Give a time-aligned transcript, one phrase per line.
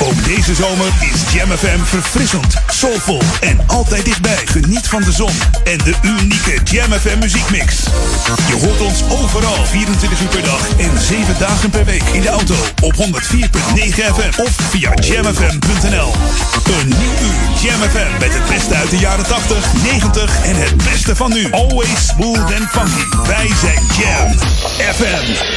[0.00, 4.38] Ook deze zomer is Jam FM verfrissend, soulvol en altijd dichtbij.
[4.44, 5.32] Geniet van de zon
[5.64, 7.82] en de unieke Jam FM muziekmix.
[8.48, 12.02] Je hoort ons overal 24 uur per dag en 7 dagen per week.
[12.02, 13.00] In de auto op 104.9
[13.94, 16.12] FM of via jamfm.nl.
[16.80, 20.76] Een nieuw uur Jam FM met het beste uit de jaren 80, 90 en het
[20.76, 21.50] beste van nu.
[21.50, 23.26] Always smooth and funky.
[23.26, 24.38] Wij zijn Jam
[24.94, 25.56] FM.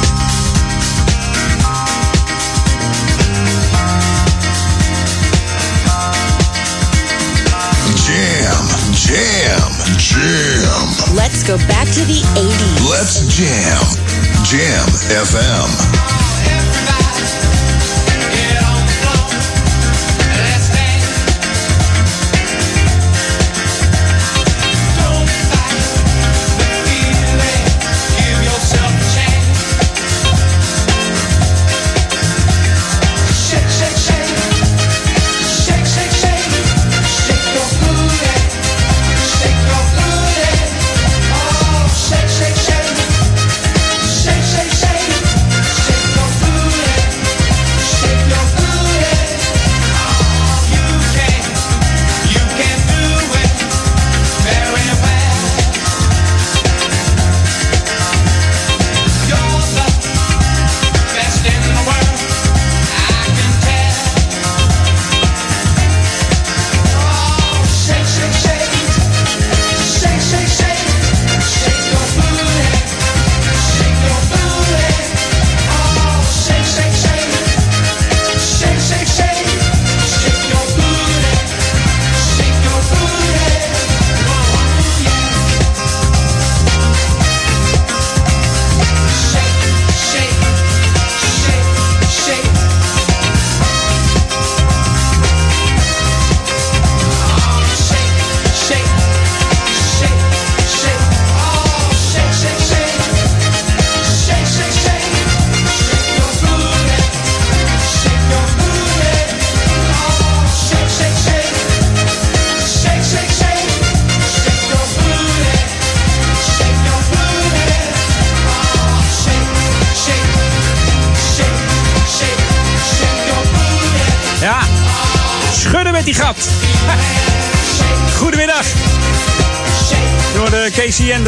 [9.01, 11.15] Jam, jam.
[11.15, 12.87] Let's go back to the 80s.
[12.87, 13.81] Let's jam.
[14.45, 14.87] Jam
[15.25, 16.00] FM.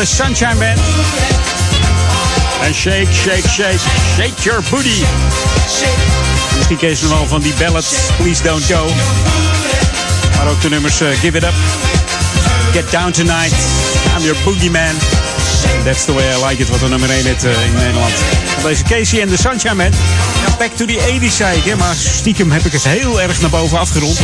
[0.03, 0.79] De Sunshine Band.
[2.63, 3.79] En shake, shake, shake,
[4.15, 5.03] shake your booty.
[6.55, 7.87] Misschien kees je wel van die ballads,
[8.17, 8.91] Please Don't Go.
[10.37, 11.53] Maar ook de nummers eh, Give It Up,
[12.71, 13.53] Get Down Tonight,
[14.17, 14.95] I'm Your Boogeyman.
[15.83, 18.13] That's the way I like it, wat de nummer 1 hit eh, in Nederland.
[18.63, 19.83] Deze Casey en de Sunshine.
[19.83, 23.49] Ja, back to the 80s zei ik, maar stiekem heb ik het heel erg naar
[23.49, 24.19] boven afgerond.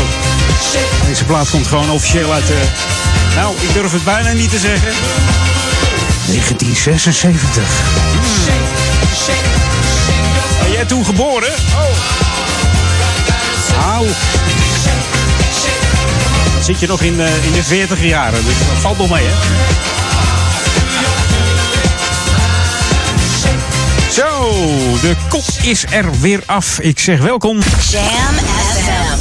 [1.07, 5.48] Deze plaat komt gewoon officieel uit, eh, nou, ik durf het bijna niet te zeggen.
[6.29, 7.63] 1976.
[10.62, 11.51] Ben jij toen geboren?
[13.85, 14.06] Auw.
[16.53, 19.23] Dan zit je nog in, de- in de 40 jaren, dus dat valt nog mee,
[19.25, 19.34] hè?
[24.12, 24.51] Zo,
[25.01, 26.79] de kop is er weer af.
[26.79, 27.57] Ik zeg welkom.
[27.91, 28.03] Jam
[28.75, 29.18] FM.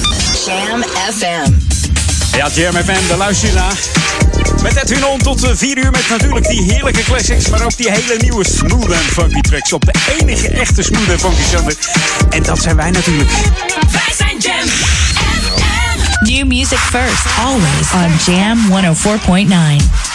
[0.50, 0.82] Jam
[1.18, 1.77] FM.
[2.38, 3.78] Ja, Jam FM, daar luister je naar.
[4.62, 8.16] Met Edwin On tot 4 uur met natuurlijk die heerlijke classics, maar ook die hele
[8.18, 11.74] nieuwe smooth and funky tracks op de enige echte smooth and funky zender.
[12.30, 13.30] En dat zijn wij natuurlijk.
[13.92, 16.30] Wij zijn Jam FM.
[16.30, 18.58] New music first, always on Jam
[19.80, 20.07] 104.9.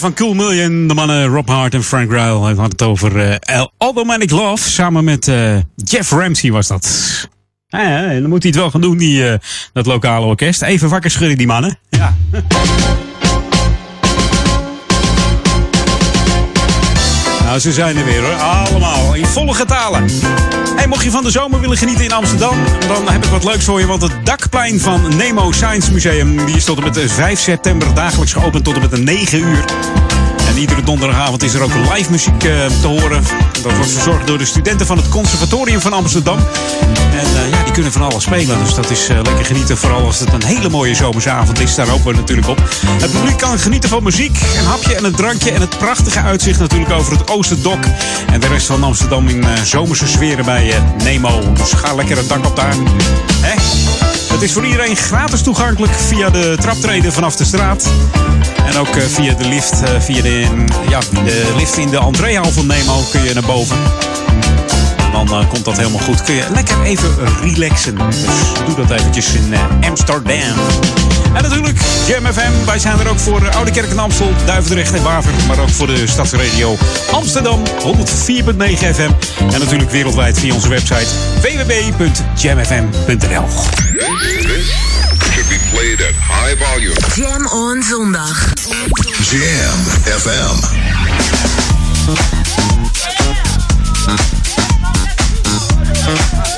[0.00, 0.88] van Cool Million.
[0.88, 2.42] De mannen Rob Hart en Frank Ryle.
[2.42, 4.70] Hij had het over uh, Automatic Love.
[4.70, 7.28] Samen met uh, Jeff Ramsey was dat.
[7.68, 9.34] Ja, dan moet hij het wel gaan doen, die, uh,
[9.72, 10.62] dat lokale orkest.
[10.62, 11.78] Even wakker schudden, die mannen.
[11.88, 12.16] Ja.
[17.50, 18.34] Nou, ze zijn er weer hoor.
[18.34, 20.10] Allemaal in volle getalen.
[20.76, 22.56] Hey, mocht je van de zomer willen genieten in Amsterdam,
[22.88, 23.86] dan heb ik wat leuks voor je.
[23.86, 28.32] Want het dakplein van Nemo Science Museum die is tot en met 5 september dagelijks
[28.32, 29.64] geopend tot en met 9 uur.
[30.50, 33.22] En iedere donderdagavond is er ook live muziek uh, te horen.
[33.62, 36.38] Dat wordt verzorgd door de studenten van het Conservatorium van Amsterdam.
[37.12, 38.58] En uh, ja, die kunnen van alles spelen.
[38.58, 39.76] Dus dat is uh, lekker genieten.
[39.76, 41.74] Vooral als het een hele mooie zomersavond is.
[41.74, 42.58] Daar hopen we natuurlijk op.
[42.86, 45.50] Het publiek kan genieten van muziek, een hapje en een drankje.
[45.50, 47.84] En het prachtige uitzicht natuurlijk over het Oosterdok.
[48.32, 51.52] En de rest van Amsterdam in zomerse sferen bij Nemo.
[51.52, 52.74] Dus ga lekker een dak op daar.
[53.40, 53.54] Hè?
[54.32, 57.90] Het is voor iedereen gratis toegankelijk via de traptreden vanaf de straat.
[58.66, 60.46] En ook via de lift, via de,
[60.88, 63.78] ja, de lift in de entreehal van Nemo kun je naar boven.
[65.12, 66.22] En dan uh, komt dat helemaal goed.
[66.22, 67.10] Kun je lekker even
[67.42, 67.94] relaxen.
[67.94, 68.16] Dus
[68.66, 70.58] doe dat eventjes in uh, Amsterdam.
[71.34, 72.64] En natuurlijk Jam FM.
[72.66, 75.32] Wij zijn er ook voor Oude Kerk en Amstel, Duivendrecht en Waver.
[75.46, 76.76] Maar ook voor de stadsradio
[77.10, 77.72] Amsterdam 104.9
[78.94, 79.10] FM.
[79.52, 81.06] En natuurlijk wereldwijd via onze website
[81.40, 82.88] www.jamfm.nl
[85.40, 86.96] should be played at high volume.
[87.14, 88.52] Jam on zondag.
[89.30, 90.58] Jam FM.
[96.10, 96.49] Get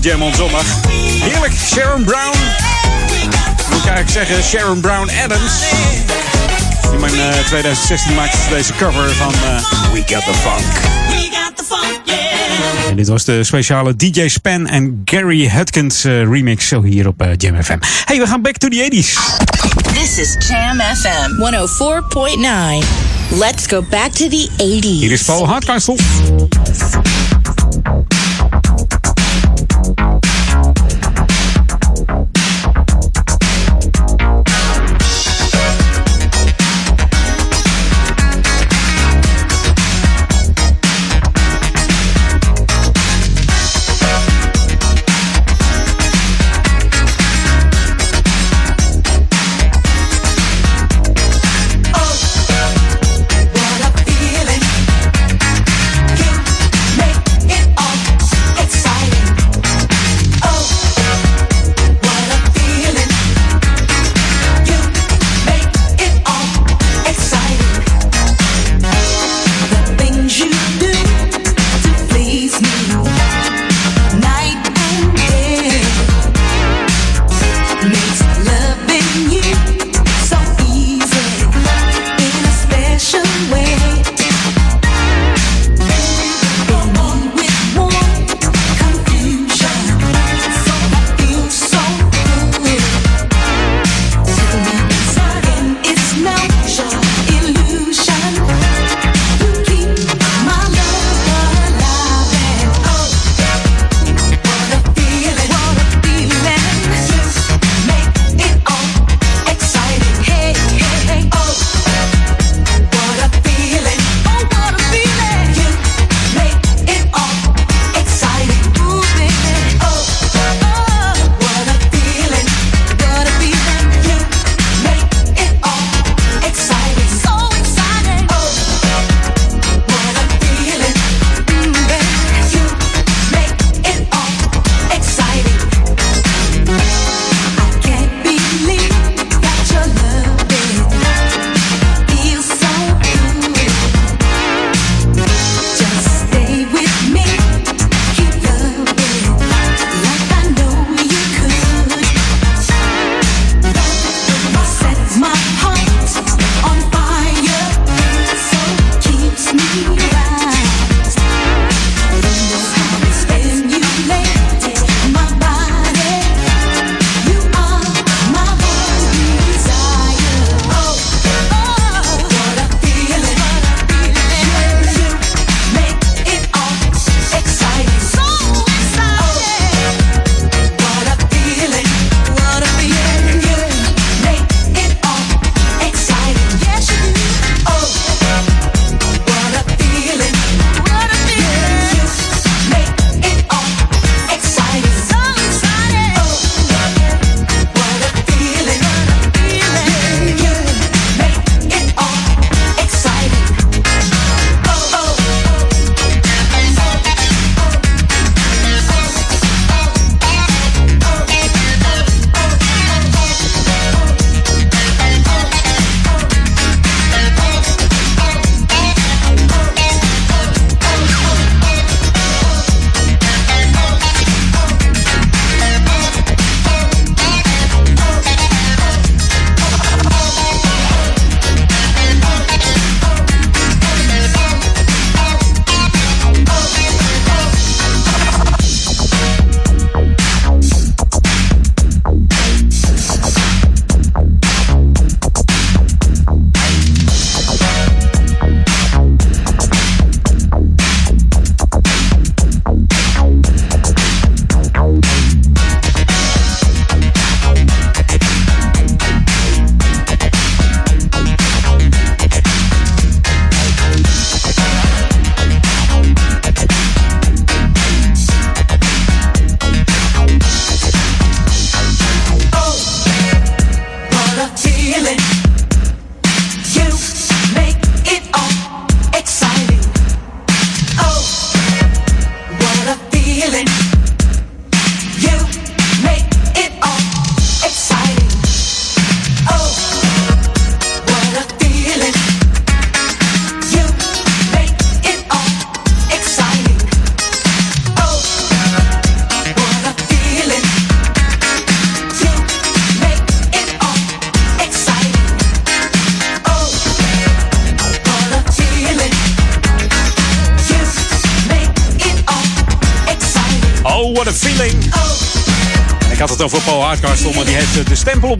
[0.00, 0.64] Jam on zondag.
[1.20, 2.38] Heerlijk, Sharon Brown.
[3.70, 5.52] Moet ik eigenlijk zeggen, Sharon Brown Adams.
[6.92, 10.64] In mijn uh, 2016 maakte ze deze cover van uh, We Got The Funk.
[12.88, 17.24] En dit was de speciale DJ Span en Gary Hudkins uh, remix zo hier op
[17.36, 17.78] Jam FM.
[18.04, 19.18] Hey, we gaan back to the 80s.
[19.94, 21.30] This is Jam FM
[22.82, 22.86] 104.9.
[23.38, 25.00] Let's go back to the 80s.
[25.00, 25.96] Hier is Paul Hardcastle.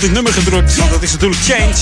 [0.01, 0.77] Op dit nummer gedrukt.
[0.91, 1.75] Dat is natuurlijk Change.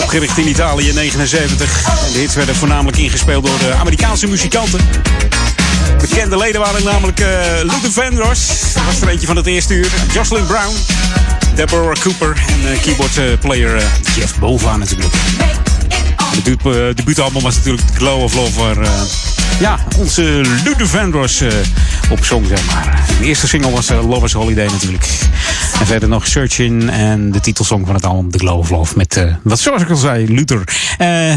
[0.00, 1.84] Opgericht in Italië in 79.
[2.06, 4.80] En de hits werden voornamelijk ingespeeld door de Amerikaanse muzikanten.
[6.00, 7.26] Bekende leden waren namelijk uh,
[7.62, 8.46] Luther Vandross.
[8.74, 9.88] Dat was er eentje van het eerste uur.
[10.12, 10.76] Jocelyn Brown.
[11.54, 12.36] Deborah Cooper.
[12.46, 13.82] En uh, keyboardplayer uh,
[14.16, 15.14] Jeff Bova natuurlijk.
[16.34, 18.58] Het debuutalbum was natuurlijk The Glow of Love.
[18.58, 18.76] Waar
[19.98, 20.22] onze
[20.64, 21.42] Luther Vandross
[22.10, 23.04] op zong, zeg maar.
[23.18, 25.08] De eerste single was Lovers Holiday natuurlijk.
[25.80, 28.92] En verder nog Searching en de titelsong van het album The Glow of Love.
[28.96, 30.62] Met, uh, wat zoals ik al zei, Luther.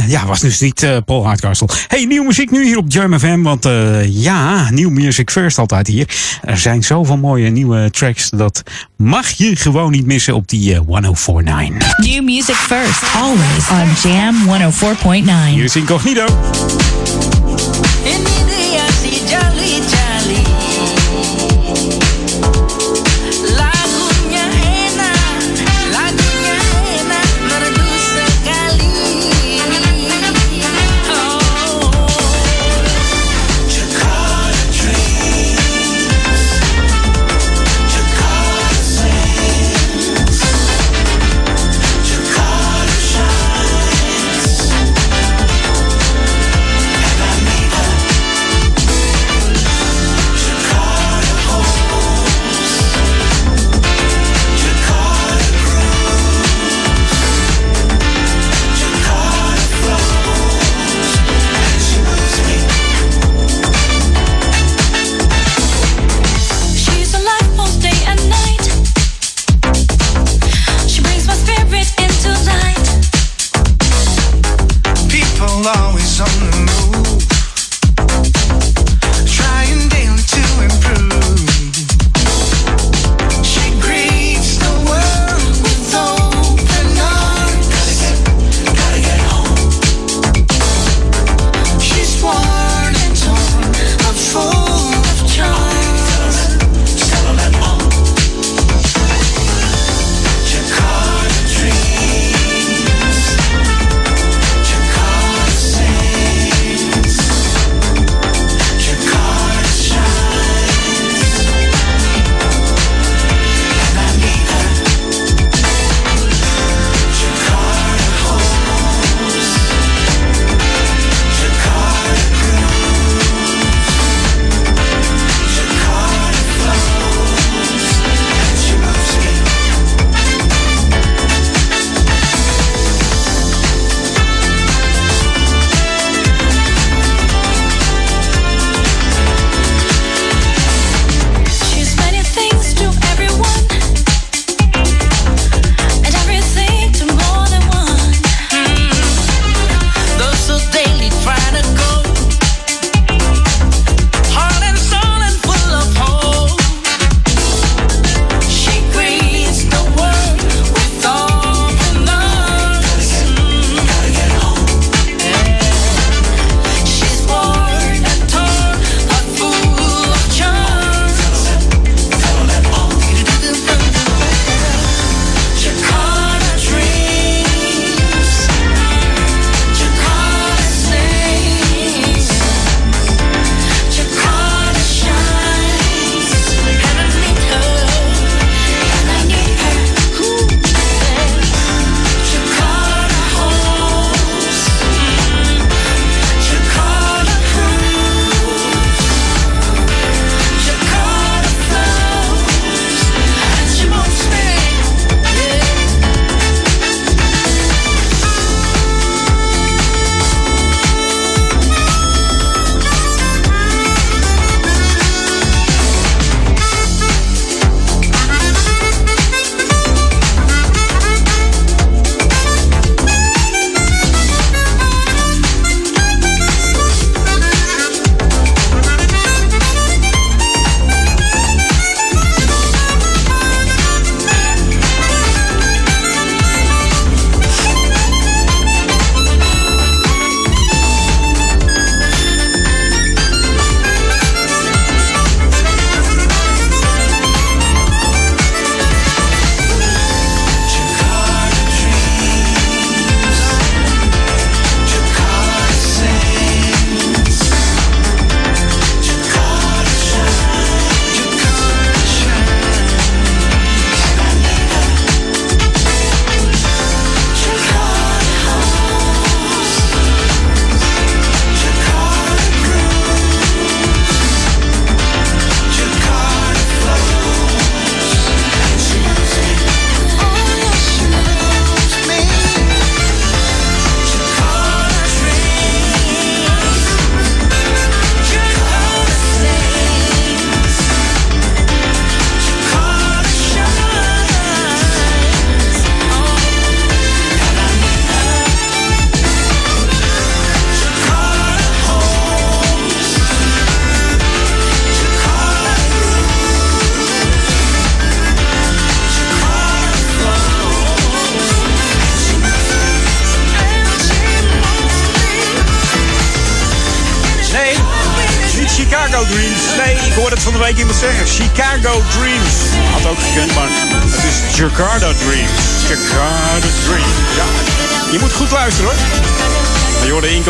[0.07, 1.67] Ja, was dus niet Paul Hardcastle.
[1.87, 3.41] Hey, nieuwe muziek nu hier op Jam FM.
[3.41, 3.67] Want
[4.09, 6.07] ja, nieuw music first altijd hier.
[6.41, 8.29] Er zijn zoveel mooie nieuwe tracks.
[8.29, 8.63] Dat
[8.95, 11.97] mag je gewoon niet missen op die 1049.
[11.97, 15.53] New music first, always on Jam 104.9.
[15.53, 16.25] Hier is Incognito.
[18.05, 20.41] ini dia si jali jali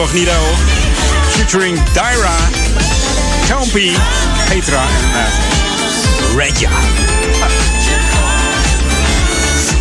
[0.08, 0.41] Incognito.
[1.32, 2.36] Featuring Dyra,
[3.48, 3.91] Campy,
[4.50, 5.32] Petra en
[6.32, 6.70] uh, Redja.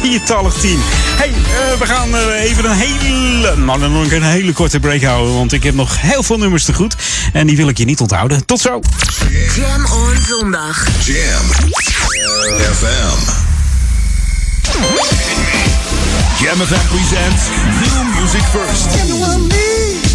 [0.01, 0.81] Viertallig team.
[1.17, 5.03] Hey, uh, we gaan uh, even een hele, nou dan nog een hele korte break
[5.03, 5.35] houden.
[5.35, 6.97] Want ik heb nog heel veel nummers te goed.
[7.33, 8.47] En die wil ik je niet onthouden.
[8.47, 8.81] Tot zo.
[9.55, 10.87] Jam on zondag.
[11.05, 11.47] Jam
[12.75, 13.45] FM.
[16.41, 17.43] Jam FM presents
[17.81, 20.06] New Music First.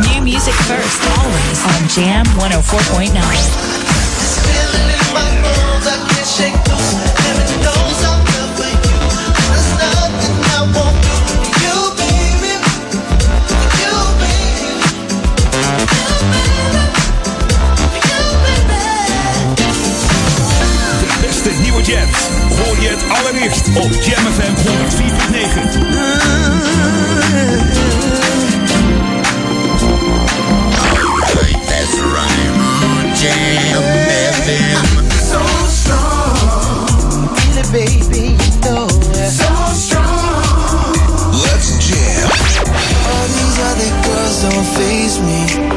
[0.00, 3.70] New music first, always on Jam 104.9.
[21.50, 22.28] De nieuwe jams.
[22.64, 25.70] Hoor je het allereerst op Jam FM 104.9.
[31.66, 32.52] That's right.
[33.20, 33.82] Jam
[34.32, 35.00] FM.
[41.32, 42.30] Let's jam.
[43.06, 45.69] All these other girls don't faze me.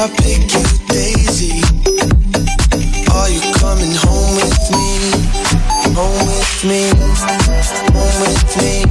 [0.00, 1.58] I pick you, Daisy.
[3.10, 5.10] Are you coming home with me?
[5.98, 6.86] Home with me.
[7.98, 8.86] Home with me.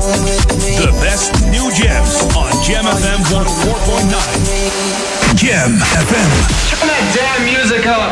[0.00, 0.80] Home with me.
[0.80, 5.36] The best new jams on Jam FM 104.9.
[5.36, 6.30] Jam FM.
[6.72, 8.08] Turn that damn music up.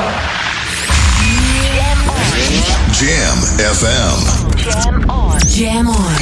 [2.93, 3.41] Jam
[3.73, 4.21] FM.
[4.61, 5.41] Jam on.
[5.49, 6.13] Jam on.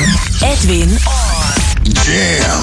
[0.41, 1.51] Edwin on.
[2.07, 2.63] Jam.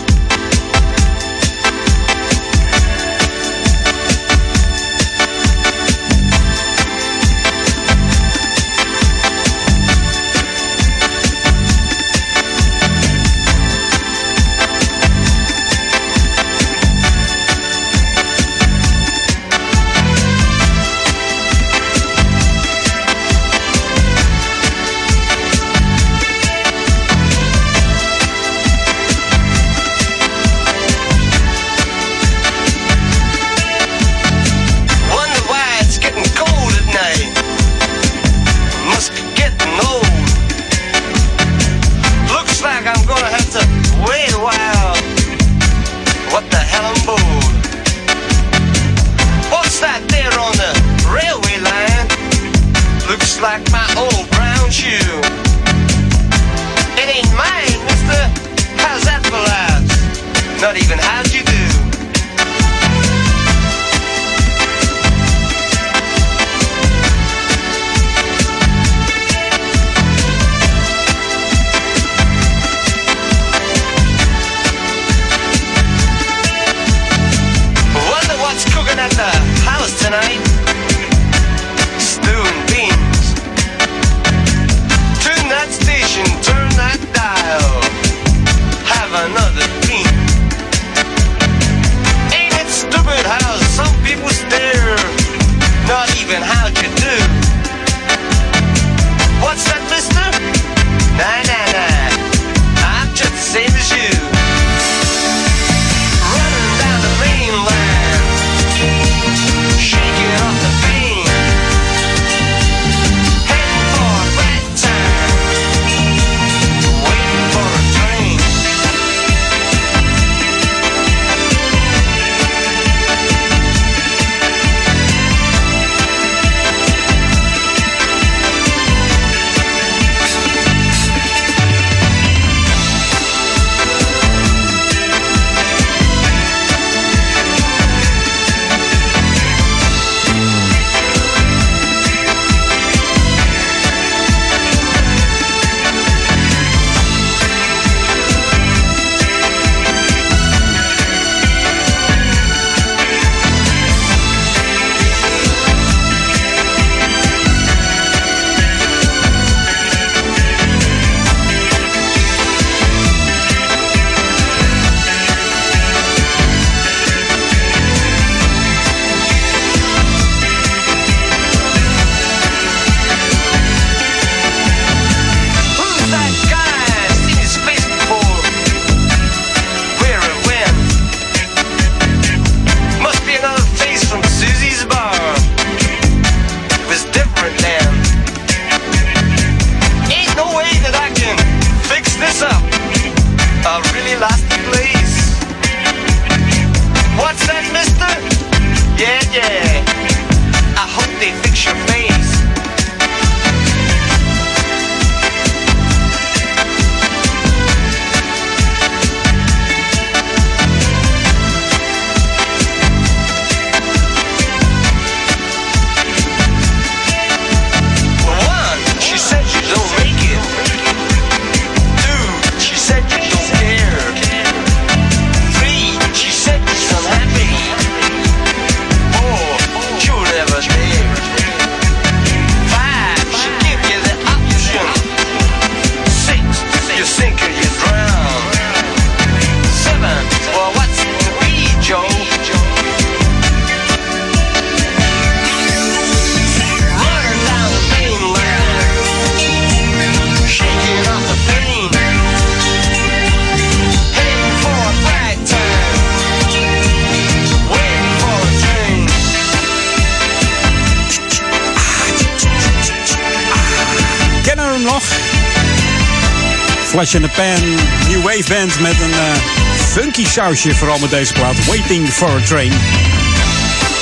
[267.11, 267.69] Flash in the Pan,
[268.09, 269.35] New Wave Band met een uh,
[269.75, 270.75] funky sausje.
[270.75, 272.71] Vooral met deze plaat, Waiting for a Train.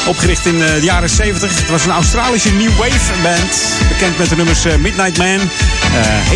[0.07, 1.59] Opgericht in uh, de jaren 70.
[1.59, 3.61] Het was een Australische New Wave band.
[3.87, 5.39] Bekend met de nummers uh, Midnight Man,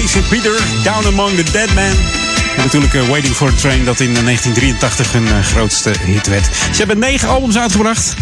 [0.06, 0.30] St.
[0.30, 0.52] Peter,
[0.84, 1.96] Down Among the Dead Man.
[2.58, 6.46] En natuurlijk Waiting for a Train, dat in 1983 hun grootste hit werd.
[6.46, 8.14] Ze hebben negen albums uitgebracht.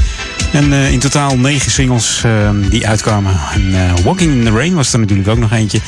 [0.52, 2.24] En in totaal negen singles
[2.70, 3.40] die uitkwamen.
[3.54, 5.80] En Walking in the Rain was er natuurlijk ook nog eentje.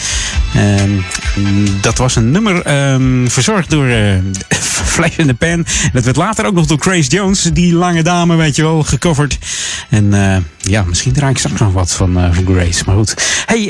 [1.82, 3.88] Dat was een nummer um, verzorgd door
[4.94, 5.66] Flash in the Pan.
[5.94, 9.38] Dat werd later ook nog door Grace Jones, die lange dame, weet je wel, gecoverd.
[9.90, 10.14] En
[10.58, 12.84] ja, misschien draai ik straks nog wat van, van Grace.
[12.86, 13.44] Maar goed.
[13.46, 13.62] Hey,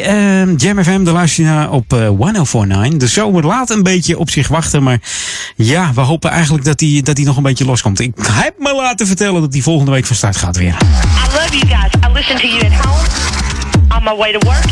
[0.57, 2.97] Jam FM, de luister je naar op 1049.
[2.97, 4.83] De zomer laat een beetje op zich wachten.
[4.83, 4.99] Maar
[5.55, 7.99] ja, we hopen eigenlijk dat hij dat nog een beetje loskomt.
[7.99, 10.75] Ik heb me laten vertellen dat hij volgende week van start gaat weer.
[10.75, 11.93] I love you guys.
[12.09, 12.71] I listen to you at
[13.97, 14.65] on my way to work,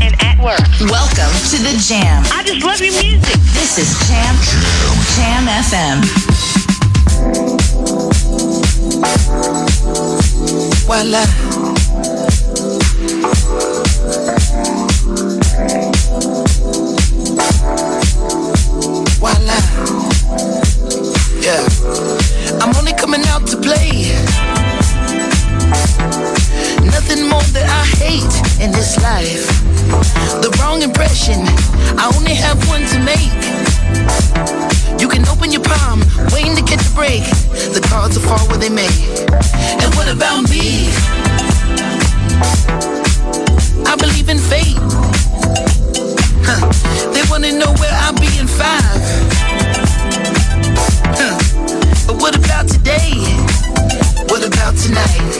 [0.00, 0.60] and at work.
[0.90, 2.22] Welcome to the Jam.
[2.32, 3.36] I just love your music.
[3.52, 7.00] This is Jam Jam, Jam FM.
[10.86, 11.24] Voila.
[19.18, 19.58] Voila.
[21.40, 21.66] Yeah.
[22.60, 24.59] I'm only coming out to play.
[28.10, 29.46] In this life.
[30.42, 31.38] The wrong impression,
[31.96, 33.30] I only have one to make.
[35.00, 36.02] You can open your palm,
[36.34, 37.22] waiting to catch a break.
[37.70, 38.90] The cards will fall where they may.
[39.78, 40.90] And what about me?
[43.86, 44.76] I believe in fate.
[46.42, 46.66] Huh.
[47.12, 49.02] They wanna know where I'll be in five.
[51.14, 51.38] Huh.
[52.08, 53.22] But what about today?
[54.30, 55.34] What about tonight?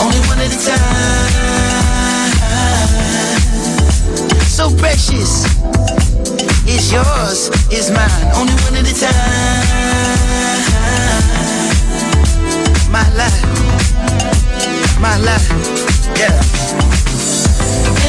[0.00, 1.32] Only one at a time.
[4.48, 5.44] So precious.
[6.64, 8.32] It's yours, it's mine.
[8.34, 9.82] Only one at a time.
[12.90, 13.44] My life.
[14.98, 15.48] My life.
[16.16, 16.40] Yeah.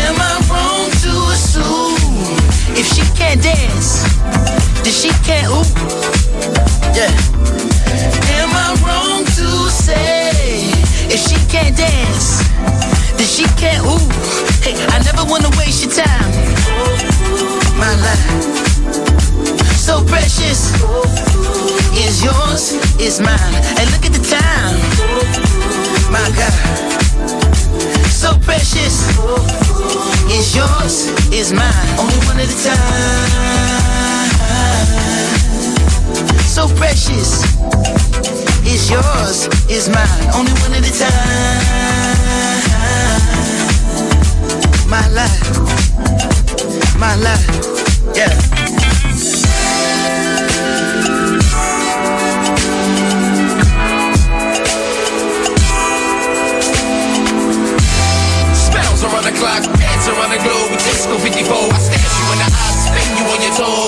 [0.08, 2.24] Am I wrong to assume
[2.80, 4.04] if she can't dance,
[4.82, 5.68] then she can't ooh?
[6.96, 7.12] Yeah.
[8.40, 9.23] Am I wrong
[11.14, 12.42] if she can't dance,
[13.18, 14.02] then she can't ooh?
[14.66, 16.32] Hey, I never wanna waste your time.
[17.78, 18.26] My life,
[19.78, 20.74] so precious,
[21.94, 23.56] is yours, is mine.
[23.78, 24.76] And look at the time,
[26.10, 26.54] my God,
[28.10, 29.06] so precious,
[30.34, 31.90] is yours, is mine.
[32.00, 33.54] Only one at a time.
[36.42, 37.44] So precious,
[38.66, 40.30] is yours, is mine.
[40.36, 42.04] Only one at a time.
[44.88, 45.50] My life,
[46.98, 47.48] my life,
[48.16, 48.34] yeah.
[58.54, 61.56] Spells around the clock, dance around the globe disco 54.
[61.56, 63.83] I stare you in the eyes, spin you on your toes.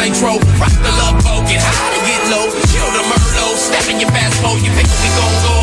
[0.00, 0.40] Nitro.
[0.56, 2.48] Rock the love boat, get high to get low.
[2.72, 5.56] Chill the Merlot, step in your fast boat, you pick what we gon' go.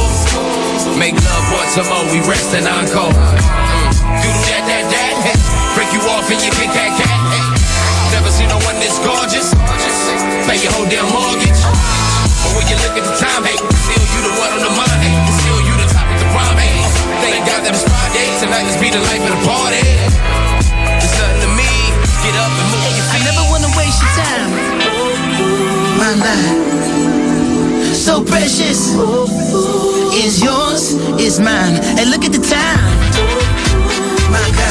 [1.01, 3.09] Make love once some more, we rest and encore.
[3.09, 4.21] Mm.
[4.21, 5.37] Do that, that, that.
[5.73, 7.17] Break you off and you kick that cat.
[8.13, 9.53] Never seen no one this gorgeous.
[10.45, 11.57] Pay your whole damn mortgage.
[12.45, 15.01] But when you look at the time, hey, still you the one on the mind,
[15.01, 15.17] hey.
[15.41, 16.77] Still you the top of the rhyme, hey.
[17.25, 20.46] Thank God that it's Friday, tonight let's be the life of the party.
[24.19, 24.51] Time.
[26.01, 28.79] My life, so precious,
[30.23, 30.83] is yours,
[31.19, 31.75] is mine.
[31.97, 32.83] And look at the time,
[34.35, 34.66] my God,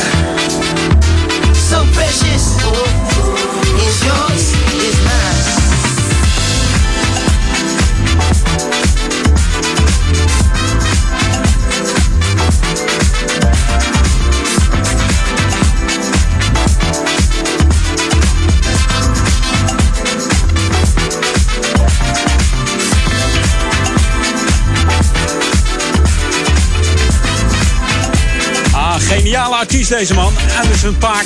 [29.76, 30.32] artiest deze man.
[30.62, 31.24] Anderson Paak,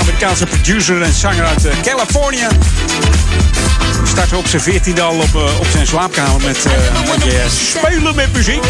[0.00, 2.46] Amerikaanse producer en zanger uit eh, Californië.
[4.04, 8.32] Startte op zijn 14 al op, eh, op zijn slaapkamer met een beetje spelen met
[8.32, 8.62] muziek.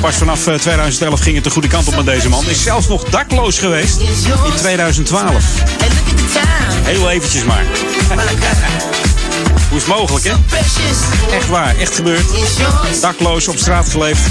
[0.00, 2.48] Pas vanaf eh, 2011 ging het de goede kant op met deze man.
[2.48, 5.24] Is zelfs nog dakloos geweest in 2012.
[5.24, 7.64] And look at the time, Heel eventjes maar.
[9.68, 10.32] Hoe is het mogelijk, hè?
[11.36, 12.24] Echt waar, echt gebeurd.
[13.00, 14.22] Dakloos op straat geleefd.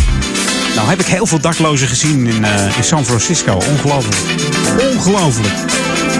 [0.76, 3.54] Nou heb ik heel veel daklozen gezien in, eh, in San Francisco.
[3.54, 4.16] Ongelooflijk.
[4.94, 5.54] Ongelooflijk.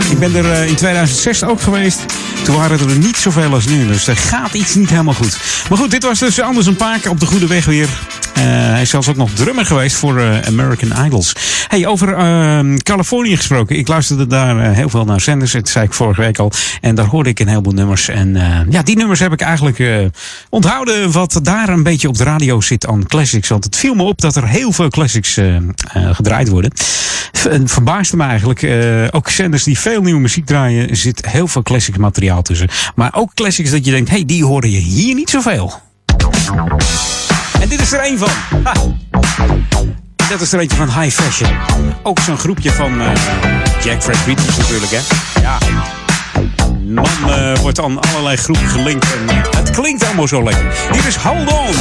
[0.10, 2.06] Ik ben er eh, in 2006 ook geweest.
[2.44, 3.88] Toen waren er niet zoveel als nu.
[3.88, 5.38] Dus er gaat iets niet helemaal goed.
[5.70, 7.90] Maar goed, dit was dus anders een paar keer op de goede weg weer.
[8.34, 11.36] Eh, hij is zelfs ook nog drummer geweest voor eh, American Idols.
[11.68, 13.78] Hey, over uh, Californië gesproken.
[13.78, 15.52] Ik luisterde daar uh, heel veel naar zenders.
[15.52, 16.52] Dat zei ik vorige week al.
[16.82, 18.08] En daar hoorde ik een heleboel nummers.
[18.08, 18.38] En
[18.70, 20.10] ja, die nummers heb ik eigenlijk
[20.50, 21.12] onthouden.
[21.12, 23.50] Wat daar een beetje op de radio zit aan classics.
[23.50, 25.40] Want het viel me op dat er heel veel classics
[26.12, 26.72] gedraaid worden.
[27.50, 28.68] En verbaasde me eigenlijk.
[29.16, 30.98] ook zenders die veel nieuwe muziek draaien.
[30.98, 32.70] zit heel veel classic materiaal tussen.
[32.96, 34.10] Maar ook classics dat je denkt.
[34.10, 35.74] hey, die hoorde je hier niet zoveel.
[37.74, 38.30] Dit is er één van.
[40.30, 41.50] Dat is er eentje van High Fashion.
[42.04, 43.08] Ook zo'n groepje van uh,
[43.84, 45.00] Jack Fred Beatles natuurlijk, hè?
[45.42, 45.58] Ja.
[46.86, 49.06] Man uh, wordt aan allerlei groepen gelinkt.
[49.14, 50.66] En uh, het klinkt allemaal zo lekker.
[50.92, 51.74] Hier is Hold On.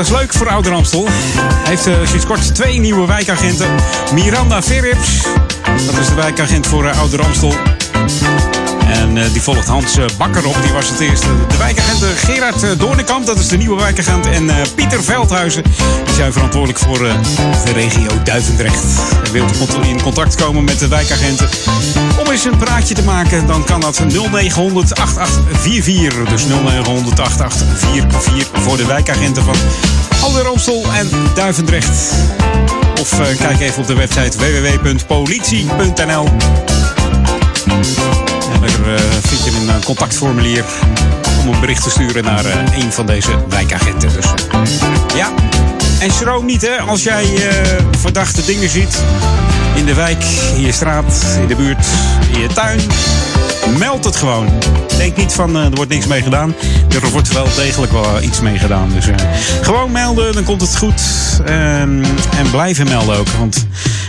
[0.00, 0.72] Dat is leuk voor Ouder.
[0.72, 0.82] Hij
[1.62, 3.66] heeft uh, sinds kort twee nieuwe wijkagenten.
[4.12, 5.22] Miranda Philips.
[5.86, 7.54] Dat is de wijkagent voor uh, Amstel.
[8.86, 11.26] En uh, die volgt Hans Bakker op, die was het eerste.
[11.48, 14.26] De wijkagent Gerard Doornekamp, dat is de nieuwe wijkagent.
[14.26, 15.62] En Pieter Veldhuizen,
[16.04, 16.98] die zijn verantwoordelijk voor
[17.64, 18.84] de regio Duivendrecht.
[19.24, 21.48] En wilt in contact komen met de wijkagenten
[22.30, 26.28] eens een praatje te maken, dan kan dat 0900 8844.
[26.28, 29.54] Dus 0900 8844 voor de wijkagenten van
[30.22, 32.12] Alder Amstel en Duivendrecht.
[33.00, 36.28] Of uh, kijk even op de website www.politie.nl.
[38.52, 40.64] En daar uh, vind je een contactformulier
[41.40, 44.12] om een bericht te sturen naar een van deze wijkagenten.
[44.12, 44.26] Dus
[45.16, 45.28] ja,
[46.00, 47.26] en schroom niet hè, als jij
[47.98, 49.02] verdachte dingen ziet
[49.80, 50.24] in de wijk,
[50.54, 51.86] in je straat, in de buurt,
[52.32, 52.80] in je tuin.
[53.78, 54.48] Meld het gewoon.
[54.96, 56.54] Denk niet van uh, er wordt niks mee gedaan.
[56.88, 58.90] Er wordt wel degelijk wel iets mee gedaan.
[58.94, 59.14] Dus uh,
[59.62, 61.02] gewoon melden, dan komt het goed.
[61.40, 62.02] Um,
[62.36, 63.28] en blijven melden ook.
[63.28, 63.66] Want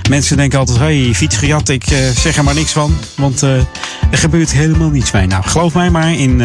[0.09, 2.97] mensen denken altijd: hé, hey, fiets gejat, ik uh, zeg er maar niks van.
[3.15, 3.67] Want er
[4.11, 5.27] gebeurt helemaal niets mee.
[5.27, 6.43] Nou, geloof mij maar, in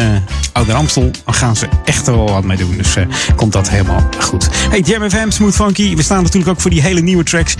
[0.51, 2.77] Ouder Amstel gaan ze echt er wel wat mee doen.
[2.77, 2.95] Dus
[3.35, 4.49] komt dat helemaal goed.
[4.69, 5.95] Hey, Jam FM, Smooth Funky.
[5.95, 7.55] We staan natuurlijk ook voor die hele nieuwe tracks.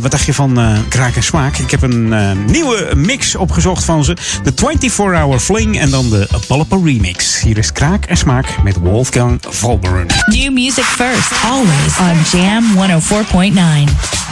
[0.00, 0.58] wat dacht je van
[0.88, 1.56] Kraak en Smaak?
[1.56, 2.14] Ik heb een
[2.46, 4.16] nieuwe mix opgezocht van ze.
[4.42, 7.40] De 24-Hour Fling en dan de Apollo Remix.
[7.40, 10.06] Hier is Kraak en Smaak met Wolfgang Volberen.
[10.26, 14.23] New music first, always on Jam 104.9.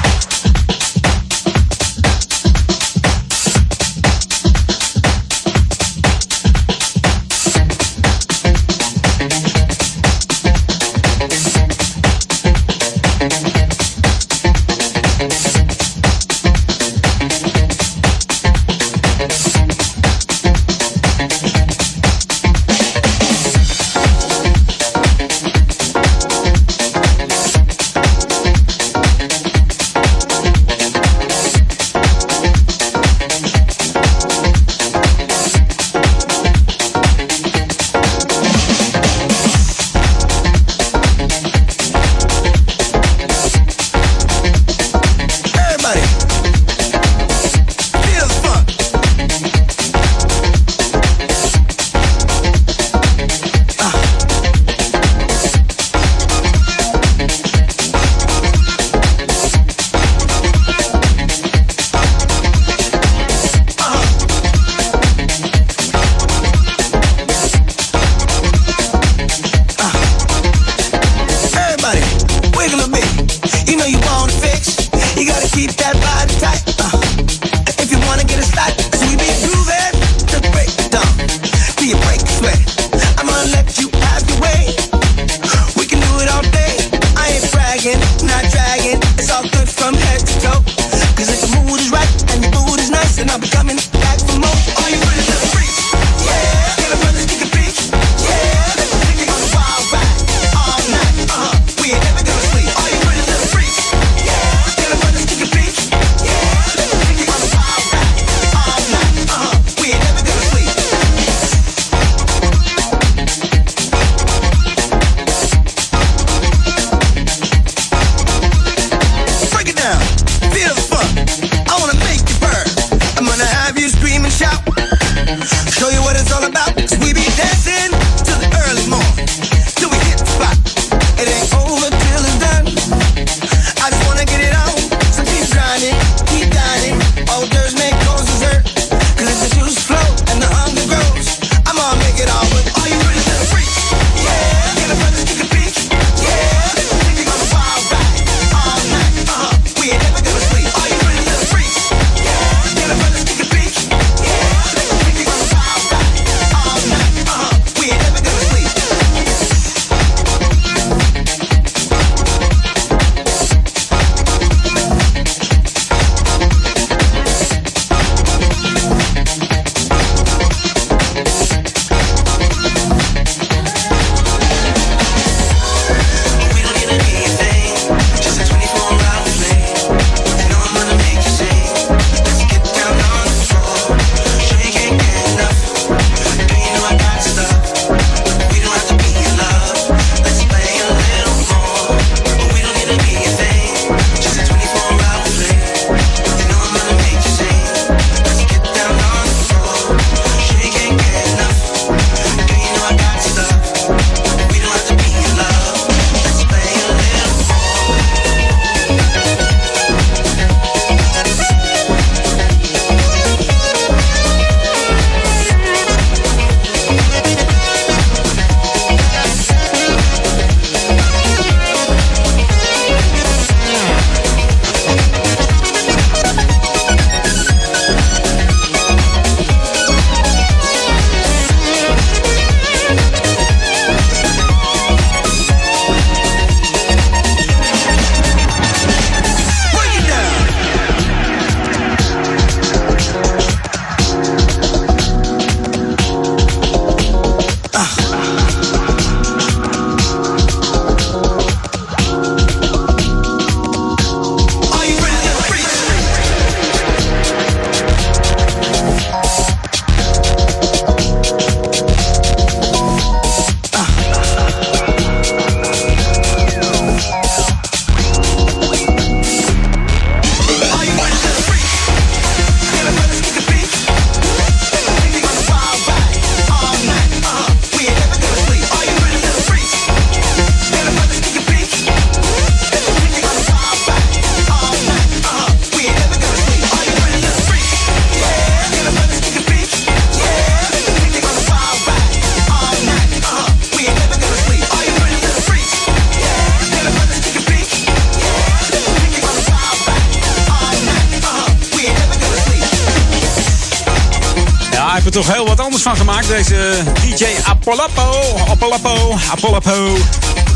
[307.62, 309.70] Appalapo, Appalapo, Appalapo.
[309.70, 309.98] Hoe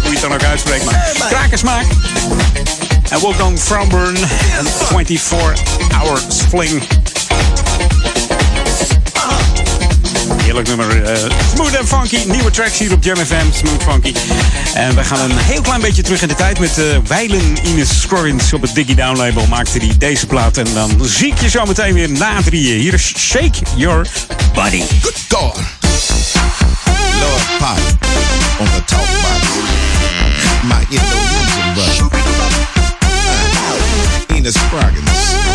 [0.03, 1.13] je het dan ook uitspreekt, maar.
[1.29, 1.85] krakersmaak.
[3.09, 4.17] En Wolfgang Fromburn.
[4.17, 6.83] 24-hour fling.
[10.43, 11.05] Heerlijk nummer.
[11.05, 11.19] Eh,
[11.55, 12.19] smooth and funky.
[12.27, 13.53] Nieuwe tracks hier op Jam FM.
[13.53, 14.15] Smooth funky.
[14.75, 18.01] En we gaan een heel klein beetje terug in de tijd met uh, Weilen Ines
[18.01, 18.53] Scorins.
[18.53, 19.47] op het Diggy Down label.
[19.47, 20.57] Maakte die deze plaat.
[20.57, 22.81] En dan zie ik je zo meteen weer na drieën.
[22.81, 24.07] Hier is Shake Your
[24.55, 24.83] Body.
[25.03, 25.59] Good God.
[27.21, 27.79] Lord Pop
[28.61, 29.43] on the talk box.
[30.65, 32.17] My Indonesian uh, brother.
[34.37, 35.46] Enos Scroggins.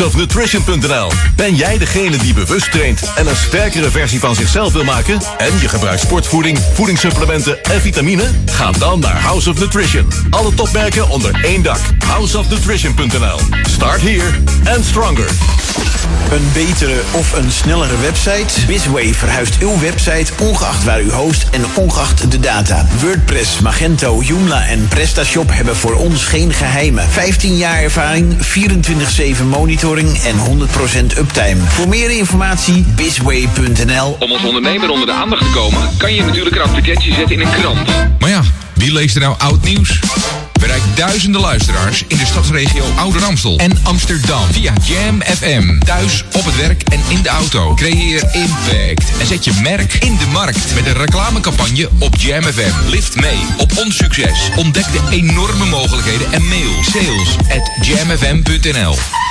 [0.00, 1.10] houseofnutrition.nl.
[1.36, 5.20] Ben jij degene die bewust traint en een sterkere versie van zichzelf wil maken?
[5.38, 8.24] En je gebruikt sportvoeding, voedingssupplementen en vitamine?
[8.46, 10.06] Ga dan naar House of Nutrition.
[10.30, 11.80] Alle topmerken onder één dak.
[11.98, 13.38] houseofnutrition.nl.
[13.62, 14.30] Start here
[14.74, 15.59] and stronger.
[16.30, 18.66] Een betere of een snellere website?
[18.66, 22.86] Bizway verhuist uw website ongeacht waar u host en ongeacht de data.
[23.00, 27.08] WordPress, Magento, Joomla en PrestaShop hebben voor ons geen geheimen.
[27.08, 28.36] 15 jaar ervaring,
[29.40, 30.36] 24-7 monitoring en
[31.14, 31.60] 100% uptime.
[31.68, 34.16] Voor meer informatie bizway.nl.
[34.18, 37.46] Om als ondernemer onder de aandacht te komen, kan je natuurlijk een advertentie zetten in
[37.46, 37.88] een krant.
[38.18, 38.42] Maar ja,
[38.74, 40.00] wie leest er nou oud nieuws?
[40.70, 45.78] Bereik duizenden luisteraars in de stadsregio Ouder Amstel en Amsterdam via Jam FM.
[45.78, 47.74] Thuis, op het werk en in de auto.
[47.74, 52.90] Creëer impact en zet je merk in de markt met een reclamecampagne op Jam FM.
[52.90, 54.50] Lift mee op ons succes.
[54.56, 59.29] Ontdek de enorme mogelijkheden en mail sales at jamfm.nl.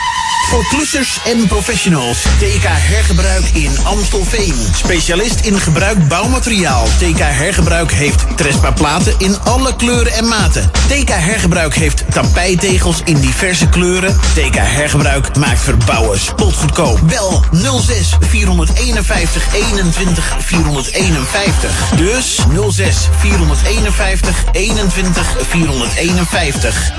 [0.49, 2.21] Voor klussers en professionals.
[2.21, 4.53] TK Hergebruik in Amstelveen.
[4.75, 6.85] Specialist in gebruikt bouwmateriaal.
[6.85, 10.71] TK Hergebruik heeft Trespa platen in alle kleuren en maten.
[10.87, 14.19] TK Hergebruik heeft tapijtegels in diverse kleuren.
[14.33, 16.99] TK Hergebruik maakt verbouwen spotgoedkoop.
[17.07, 17.43] Bel
[17.81, 21.89] 06 451 21 451.
[21.95, 22.39] Dus
[22.69, 26.91] 06 451 21 451.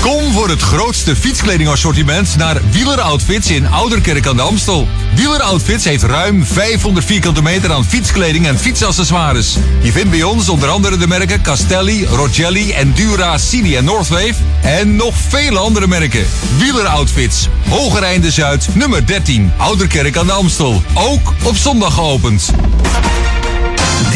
[0.00, 4.88] Kom voor het grootste fietskledingassortiment naar Wieler Outfits in Ouderkerk aan de Amstel.
[5.14, 9.56] Wieler Outfits heeft ruim 500 vierkante meter aan fietskleding en fietsaccessoires.
[9.82, 14.34] Je vindt bij ons onder andere de merken Castelli, Rogelli, Endura, Cini en Northwave.
[14.62, 16.26] En nog vele andere merken.
[16.58, 20.82] Wieler Outfits, Hogereinde Zuid, nummer 13, Ouderkerk aan de Amstel.
[20.94, 22.50] Ook op zondag geopend.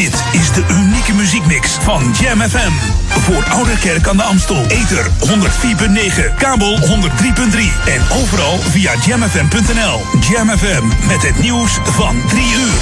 [0.03, 2.73] Dit is de unieke muziekmix van Jam FM.
[3.09, 4.65] Voor Ouderkerk aan de Amstel.
[4.69, 6.85] Ether 104.9, kabel 103.3
[7.87, 10.01] en overal via jamfm.nl.
[10.31, 12.81] Jam FM met het nieuws van 3 uur.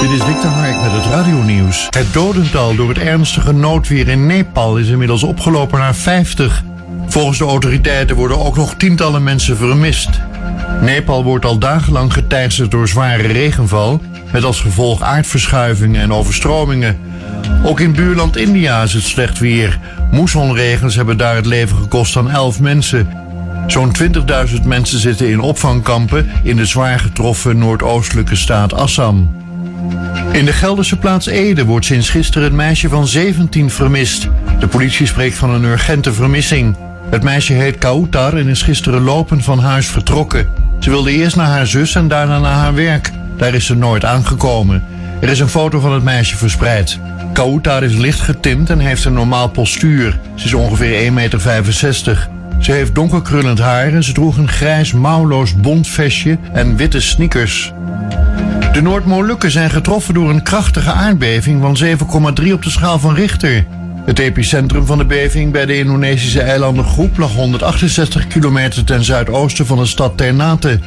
[0.00, 1.86] Dit is Victor Hark met het radionieuws.
[1.90, 6.62] Het dodental door het ernstige noodweer in Nepal is inmiddels opgelopen naar 50.
[7.06, 10.10] Volgens de autoriteiten worden ook nog tientallen mensen vermist.
[10.80, 14.00] Nepal wordt al dagenlang geteisterd door zware regenval,
[14.32, 16.98] met als gevolg aardverschuivingen en overstromingen.
[17.64, 19.78] Ook in buurland India is het slecht weer.
[20.10, 23.08] Moessonregens hebben daar het leven gekost aan 11 mensen.
[23.66, 23.92] Zo'n
[24.50, 29.40] 20.000 mensen zitten in opvangkampen in de zwaar getroffen noordoostelijke staat Assam.
[30.32, 34.28] In de Gelderse plaats Ede wordt sinds gisteren een meisje van 17 vermist.
[34.58, 36.76] De politie spreekt van een urgente vermissing.
[37.10, 40.46] Het meisje heet Kautar en is gisteren lopend van huis vertrokken.
[40.80, 43.10] Ze wilde eerst naar haar zus en daarna naar haar werk.
[43.42, 44.84] Daar is ze nooit aangekomen.
[45.20, 46.98] Er is een foto van het meisje verspreid.
[47.32, 50.18] Kautar is licht getint en heeft een normaal postuur.
[50.34, 51.40] Ze is ongeveer 1,65 meter.
[52.60, 57.72] Ze heeft donkerkrullend haar en ze droeg een grijs mouwloos bont vestje en witte sneakers.
[58.72, 61.78] De Noord-Molukken zijn getroffen door een krachtige aardbeving van
[62.44, 63.66] 7,3 op de schaal van Richter.
[64.04, 69.66] Het epicentrum van de beving bij de Indonesische eilanden Groep lag 168 kilometer ten zuidoosten
[69.66, 70.78] van de stad Ternate.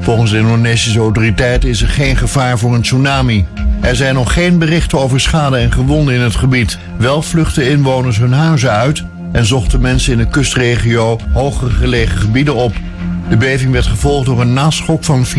[0.00, 3.46] Volgens de Indonesische autoriteiten is er geen gevaar voor een tsunami.
[3.80, 6.78] Er zijn nog geen berichten over schade en gewonden in het gebied.
[6.96, 12.54] Wel vluchten inwoners hun huizen uit en zochten mensen in de kustregio hoger gelegen gebieden
[12.54, 12.72] op.
[13.28, 15.32] De beving werd gevolgd door een naschok van 4,9.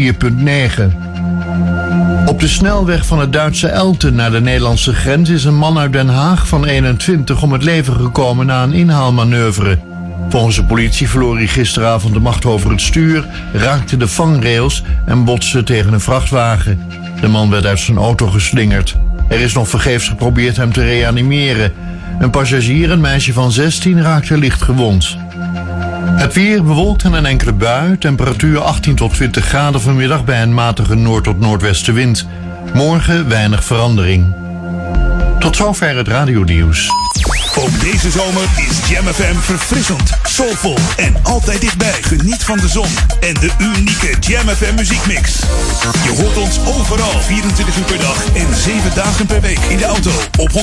[2.26, 5.94] Op de snelweg van het Duitse Elten naar de Nederlandse grens is een man uit
[5.94, 9.91] Den Haag van 21 om het leven gekomen na een inhaalmanoeuvre.
[10.32, 15.24] Volgens de politie verloor hij gisteravond de macht over het stuur, raakte de vangrails en
[15.24, 16.82] botste tegen een vrachtwagen.
[17.22, 18.96] De man werd uit zijn auto geslingerd.
[19.30, 21.74] Er is nog vergeefs geprobeerd hem te reanimeren.
[22.20, 25.18] Een passagier, een meisje van 16, raakte licht gewond.
[26.16, 27.98] Het weer bewolkt en een enkele bui.
[27.98, 32.28] Temperatuur 18 tot 20 graden vanmiddag bij een matige noord- tot noordwestenwind.
[32.74, 34.34] Morgen weinig verandering.
[35.40, 36.90] Tot zover het radionieuws.
[37.56, 41.94] Ook deze zomer is Jam FM verfrissend, soulvol en altijd dichtbij.
[42.02, 42.88] Geniet van de zon
[43.20, 45.40] en de unieke Jam FM muziekmix.
[46.04, 49.86] Je hoort ons overal 24 uur per dag en 7 dagen per week in de
[49.86, 50.56] auto op 104.9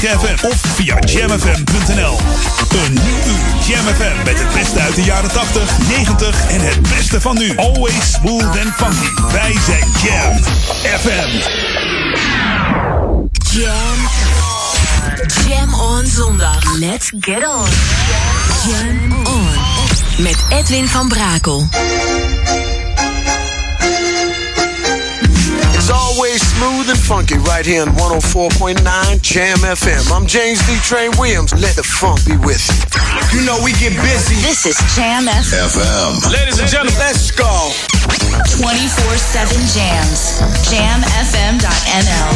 [0.00, 2.18] FM of via jamfm.nl.
[2.84, 6.82] Een nieuw uur Jam FM met het beste uit de jaren 80, 90 en het
[6.82, 7.56] beste van nu.
[7.56, 9.32] Always smooth and funky.
[9.32, 10.42] Wij zijn Jam
[11.00, 11.38] FM.
[13.52, 14.39] Jam.
[15.80, 16.78] Jam on zondag.
[16.78, 17.68] Let's get on.
[18.64, 19.48] Jam on.
[20.18, 21.68] Met Edwin van Brakel.
[25.72, 30.10] It's always smooth and funky right here on 104.9 Jam FM.
[30.12, 30.76] I'm James D.
[30.82, 31.52] Train Williams.
[31.52, 32.74] Let the funk be with you.
[33.38, 34.36] You know we get busy.
[34.42, 36.30] This is Jam FM.
[36.30, 37.72] Ladies and gentlemen, let's go.
[38.60, 40.40] 24 7 jams.
[40.68, 42.30] JamFM.nl.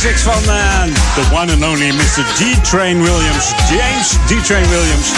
[0.00, 0.84] classics van uh,
[1.14, 2.22] the one and only Mr.
[2.38, 3.52] D-Train Williams.
[3.68, 5.08] James D-Train Williams.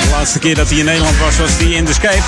[0.00, 2.22] De laatste keer dat hij in Nederland was, was hij in The Scape.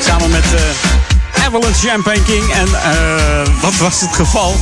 [0.00, 2.52] Samen met uh, Avalanche Champagne King.
[2.52, 4.56] En uh, wat was het geval?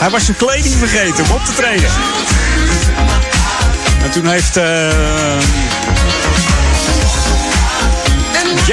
[0.00, 1.90] Hij was zijn kleding vergeten om op te treden.
[4.02, 4.56] En toen heeft...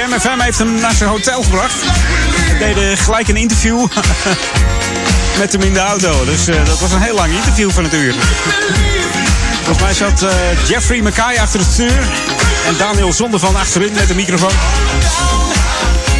[0.00, 1.74] Jam FM heeft hem naar zijn hotel gebracht.
[2.58, 3.86] Deden gelijk een interview
[5.38, 6.24] met hem in de auto.
[6.24, 8.14] Dus uh, dat was een heel lang interview van het uur.
[9.64, 10.30] Volgens mij zat uh,
[10.68, 11.98] Jeffrey Mackay achter het stuur.
[12.66, 14.52] En Daniel Zonder van achterin met de microfoon.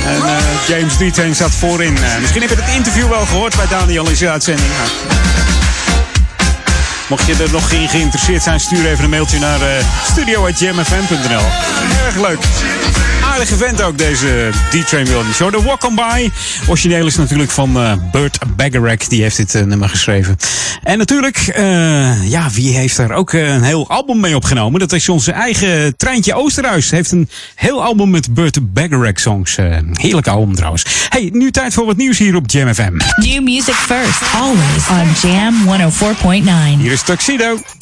[0.07, 0.23] En
[0.67, 1.37] James D.
[1.37, 1.99] zat voorin.
[2.21, 4.71] misschien heb je het interview wel gehoord bij Daniel in zijn uitzending.
[7.09, 9.69] Mocht je er nog in geïnteresseerd zijn, stuur even een mailtje naar uh,
[10.05, 11.45] studio.jamfm.nl.
[12.07, 12.39] Erg leuk.
[13.41, 15.37] Aardige vent ook, deze D-Train Williams.
[15.37, 16.31] Show de Walk On By.
[16.69, 19.09] Origineel is natuurlijk van uh, Burt Bacharach.
[19.09, 20.37] Die heeft dit uh, nummer geschreven.
[20.83, 24.81] En natuurlijk, uh, ja, wie heeft daar ook een heel album mee opgenomen?
[24.81, 26.91] Dat is onze eigen Treintje Oosterhuis.
[26.91, 29.57] Heeft een heel album met Burt Bacharach songs.
[29.93, 30.85] heerlijk album trouwens.
[31.09, 32.97] Hey, nu tijd voor wat nieuws hier op Jam FM.
[33.17, 35.55] New music first, always on Jam
[36.77, 36.81] 104.9.
[36.81, 37.55] Hier is Tuxedo.
[37.55, 37.80] Tuxedo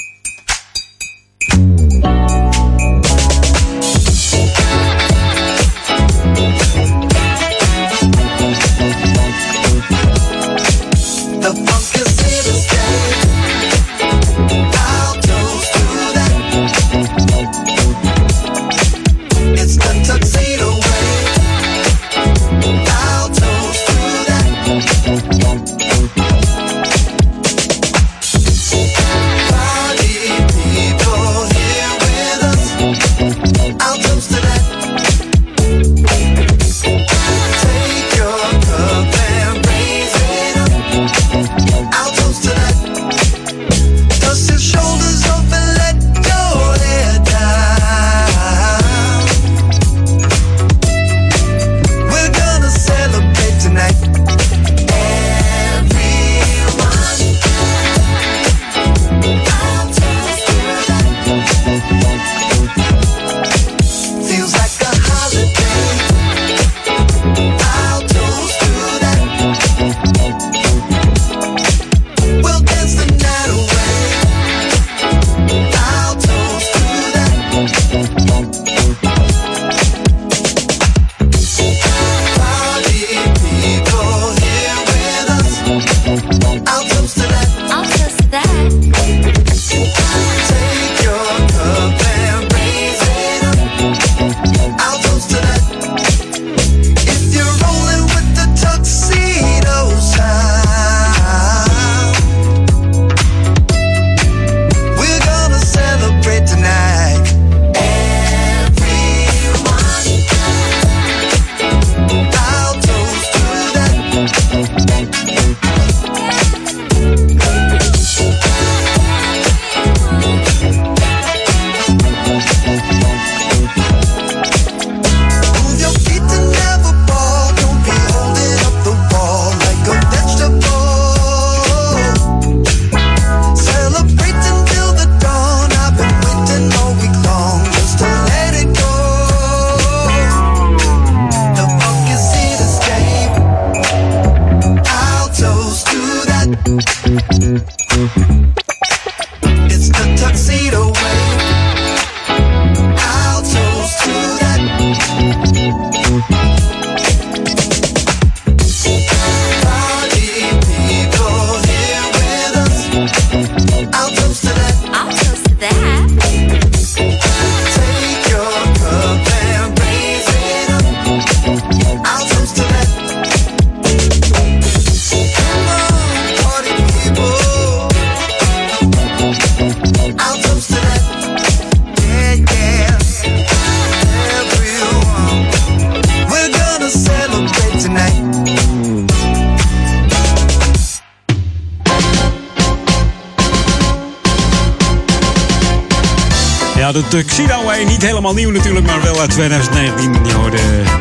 [198.29, 200.27] helemaal nieuw natuurlijk, maar wel uit 2019.
[200.27, 200.59] Je hoorde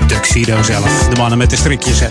[0.07, 1.07] Tuxedo zelf.
[1.09, 1.99] De mannen met de strikjes.
[1.99, 2.07] Hè.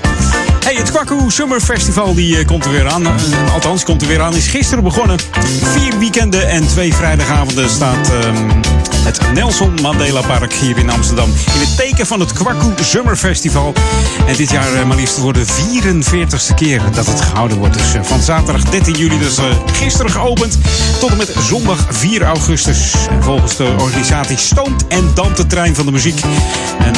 [0.64, 3.06] Hey, het Kwaku Summer Festival die, komt er weer aan.
[3.52, 4.34] althans, komt er weer aan.
[4.34, 5.18] Is gisteren begonnen.
[5.62, 8.10] Vier weekenden en twee vrijdagavonden staat...
[8.24, 11.28] Um, Het Nelson Mandela Park hier in Amsterdam.
[11.28, 13.72] In het teken van het Kwaku Summer Festival.
[14.26, 17.74] En dit jaar eh, maar liefst voor de 44ste keer dat het gehouden wordt.
[17.74, 20.58] Dus eh, van zaterdag 13 juli, dus eh, gisteren geopend,
[21.00, 22.92] tot en met zondag 4 augustus.
[23.10, 26.20] En volgens de organisatie stoomt en dampt de trein van de muziek.
[26.78, 26.94] En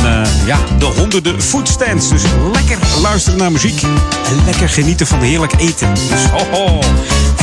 [0.47, 2.09] ja, de honderden foodstands.
[2.09, 2.22] Dus
[2.52, 5.94] lekker luisteren naar muziek en lekker genieten van heerlijk eten.
[5.94, 6.80] Dus ho, ho.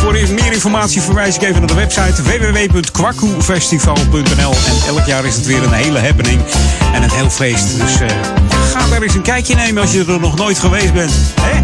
[0.05, 4.51] Voor meer informatie verwijs ik even naar de website www.kwakkoefestival.nl.
[4.51, 6.41] En elk jaar is het weer een hele happening
[6.93, 7.79] en een heel feest.
[7.79, 8.07] Dus eh,
[8.71, 11.11] ga daar eens een kijkje nemen als je er nog nooit geweest bent.
[11.41, 11.61] Hè?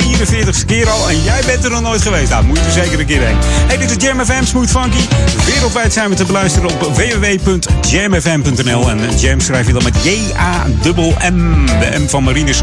[0.00, 2.30] 44 keer al en jij bent er nog nooit geweest.
[2.30, 3.36] Nou, moet je er zeker een keer heen.
[3.40, 5.06] Hey, dit is Jam FM Smooth Funky.
[5.46, 8.90] Wereldwijd zijn we te beluisteren op www.jamfm.nl.
[8.90, 12.62] En Jam schrijf je dan met J-A-M-M, de M van Marines.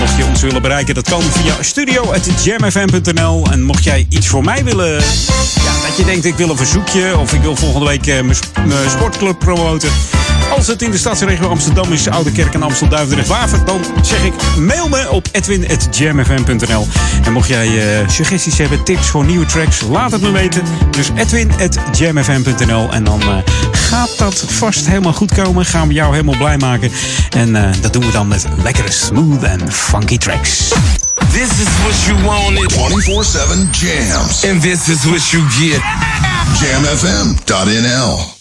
[0.00, 3.46] Mocht je ons willen bereiken, dat kan via studio.jamfm.nl.
[3.50, 4.92] En mocht jij iets voor mij willen...
[5.54, 7.18] Ja, dat je denkt, ik wil een verzoekje...
[7.18, 9.90] of ik wil volgende week eh, mijn sp- mijn sportclub promoten...
[10.56, 14.24] Als het in de stadsregio Amsterdam is, Oude Kerk en Amstel Duivendrecht Waver, dan zeg
[14.24, 16.86] ik mail me op edwin.jamfm.nl.
[17.24, 20.62] En mocht jij eh, suggesties hebben, tips voor nieuwe tracks, laat het me weten.
[20.90, 22.92] Dus edwin.jamfm.nl.
[22.92, 23.36] En dan eh,
[23.72, 25.64] gaat dat vast helemaal goed komen.
[25.64, 26.90] Gaan we jou helemaal blij maken.
[27.30, 30.70] En dat doen we dan met lekkere smooth en funky tracks.
[31.32, 32.70] This is what you wanted.
[32.70, 34.44] 24-7 jams.
[34.44, 35.82] And this is what you get.
[36.60, 38.39] Jamfm.nl.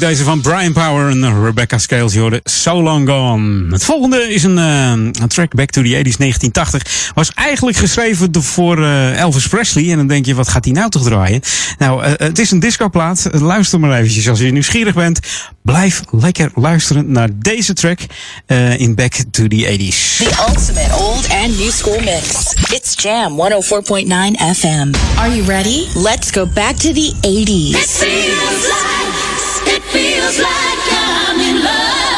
[0.00, 2.12] heerlijk deze van Brian Power en Rebecca Scales.
[2.12, 3.72] Je hoorde So Long Gone.
[3.72, 7.12] Het volgende is een, uh, een track Back to the 80s 1980.
[7.14, 9.90] Was eigenlijk geschreven voor uh, Elvis Presley.
[9.90, 11.40] En dan denk je, wat gaat hij nou toch draaien?
[11.78, 13.28] Nou, uh, het is een discoplaat.
[13.32, 15.20] Luister maar eventjes als je nieuwsgierig bent.
[15.62, 17.98] Blijf lekker luisteren naar deze track
[18.76, 20.16] in Back to the 80s.
[20.16, 22.54] The ultimate old and new school mix.
[22.72, 24.92] It's Jam 104.9 FM.
[25.16, 25.86] Are you ready?
[25.94, 27.78] Let's go back to the 80s.
[27.78, 29.29] It feels like,
[29.92, 32.09] feels like I'm in love.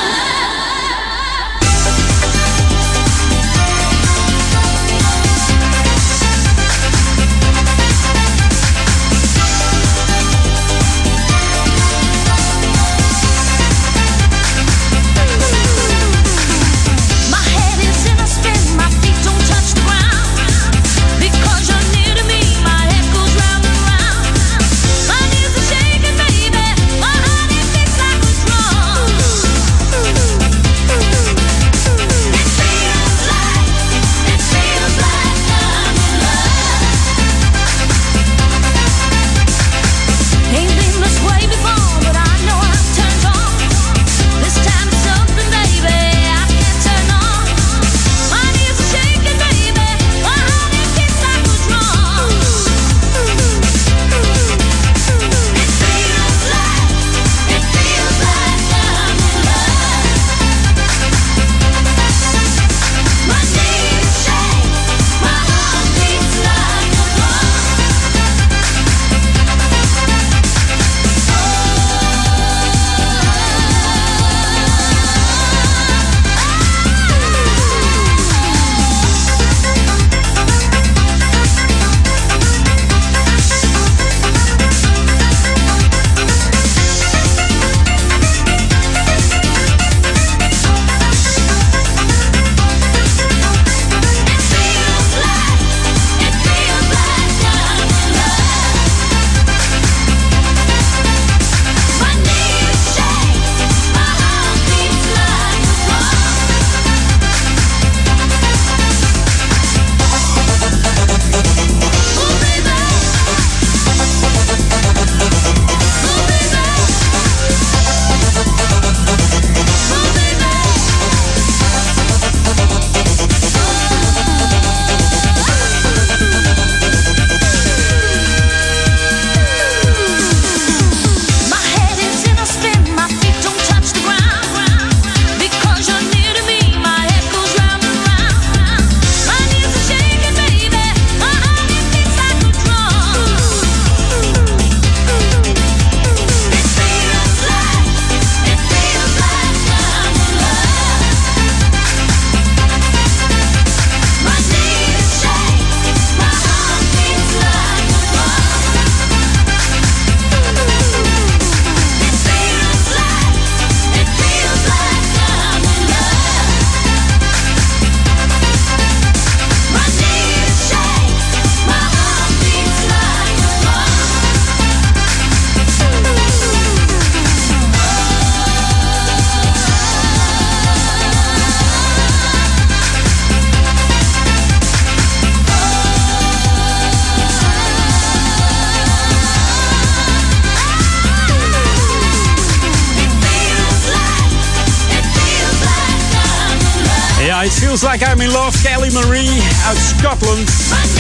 [197.91, 200.51] Like I'm in Love, Kelly Marie uit Scotland.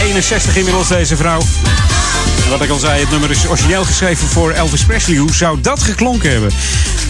[0.01, 1.41] 61 inmiddels deze vrouw.
[2.45, 5.17] En wat ik al zei, het nummer is origineel geschreven voor Elvis Presley.
[5.17, 6.51] Hoe zou dat geklonken hebben?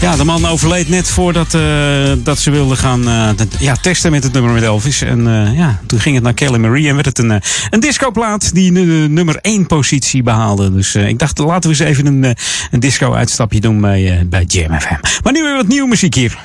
[0.01, 3.29] Ja, de man overleed net voordat uh, dat ze wilden gaan uh,
[3.59, 5.01] ja, testen met het nummer met Elvis.
[5.01, 8.53] En uh, ja, toen ging het naar Kelly Marie en werd het een, een discoplaat
[8.53, 10.73] die nummer 1 positie behaalde.
[10.73, 12.35] Dus ik dacht, laten we eens even een,
[12.71, 15.21] een disco-uitstapje doen bij, bij Jam FM.
[15.23, 16.37] Maar nu weer wat nieuwe muziek hier.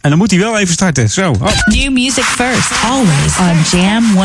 [0.00, 1.10] En dan moet hij wel even starten.
[1.10, 1.30] Zo.
[1.30, 1.48] Oh.
[1.64, 4.20] New music first, always on Jam 104.9.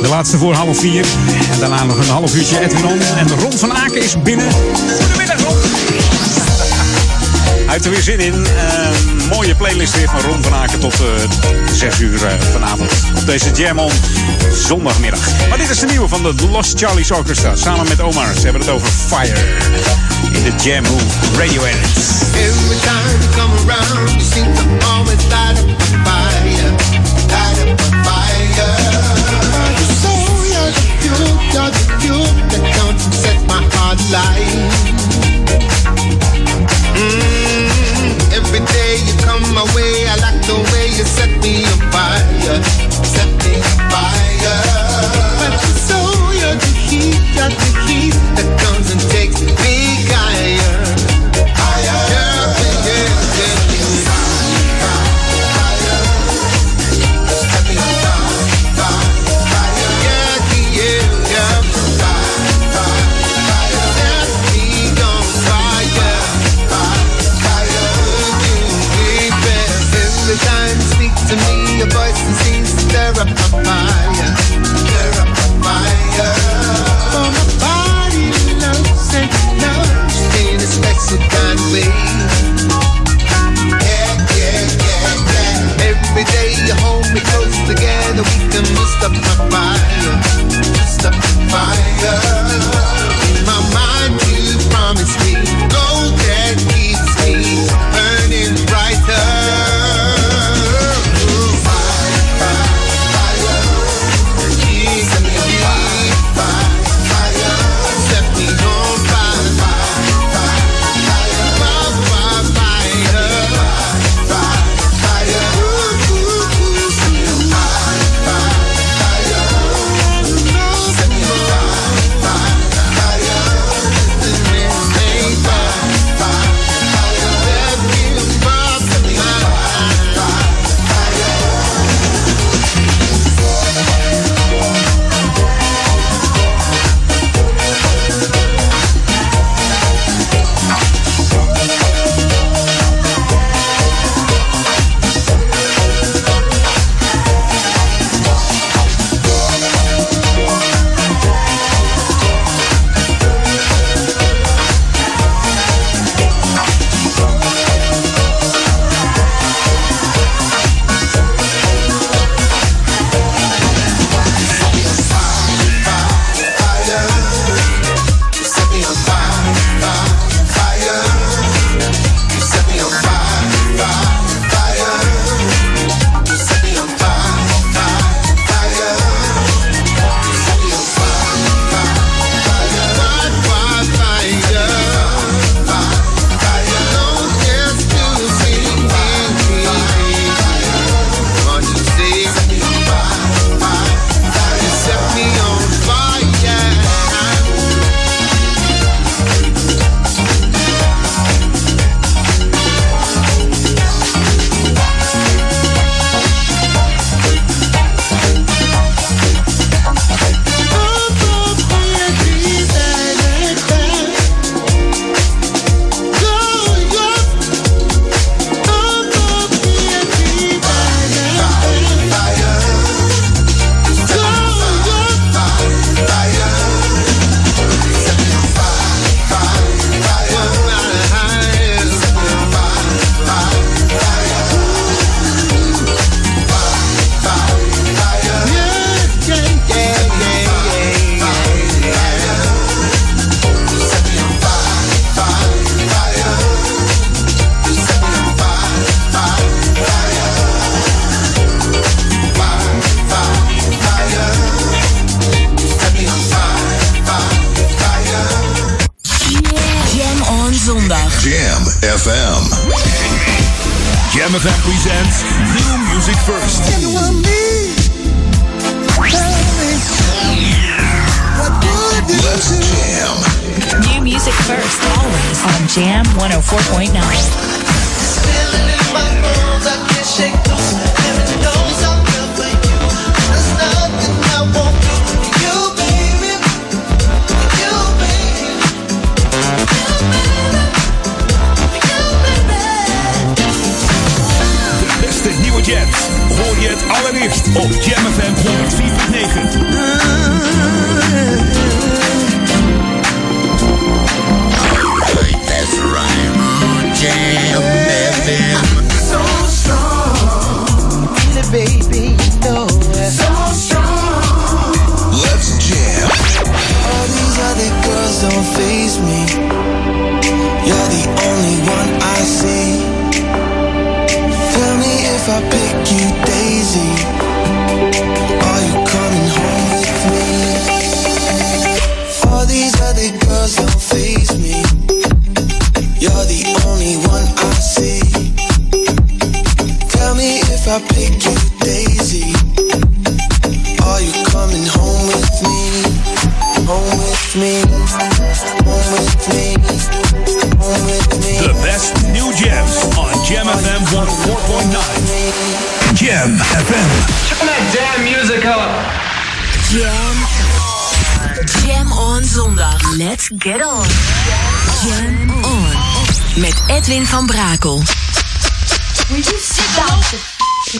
[0.00, 1.04] De laatste voor half vier.
[1.52, 3.00] En daarna nog een half uurtje Edwin On.
[3.00, 4.52] En Ron van Aken is binnen.
[4.52, 5.56] Goedemiddag Ron.
[7.64, 8.34] Hij heeft er weer zin in.
[8.34, 11.06] Uh, mooie playlist weer van Ron van Aken tot uh,
[11.72, 12.90] 6 uur uh, vanavond.
[13.16, 13.92] Op deze Jam On
[14.52, 15.48] zondagmiddag.
[15.48, 17.56] Maar dit is de nieuwe van de Lost Charlie's Orchestra.
[17.56, 18.34] Samen met Omar.
[18.34, 20.13] Ze hebben het over Fire.
[20.44, 22.36] the Jam Move Radio Edits.
[22.36, 26.68] Every time you come around, you seem to always light up a fire,
[27.32, 28.52] light up a fire.
[30.52, 34.44] You're you're the fuel, you're the fuel that comes set my heart alight.
[36.92, 37.64] Mm,
[38.36, 42.60] every day you come my way, I like the way you set me on fire,
[43.00, 43.43] set
[73.64, 73.93] papá.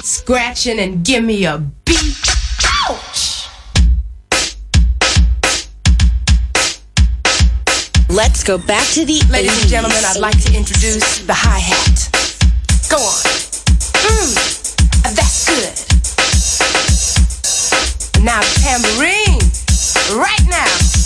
[0.03, 2.17] scratching and give me a beat.
[2.89, 3.47] Ouch!
[8.09, 9.23] Let's go back to the.
[9.31, 9.61] Ladies 80s.
[9.61, 12.09] and gentlemen, I'd like to introduce the hi hat.
[12.91, 13.25] Go on.
[14.05, 14.35] Mmm,
[15.15, 15.95] that's good.
[18.25, 19.41] Now, tambourine,
[20.19, 21.04] right now.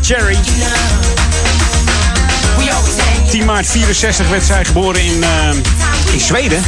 [0.00, 0.36] Cherry.
[3.30, 6.62] 10 maart 64 werd zij geboren in, eh, in Zweden.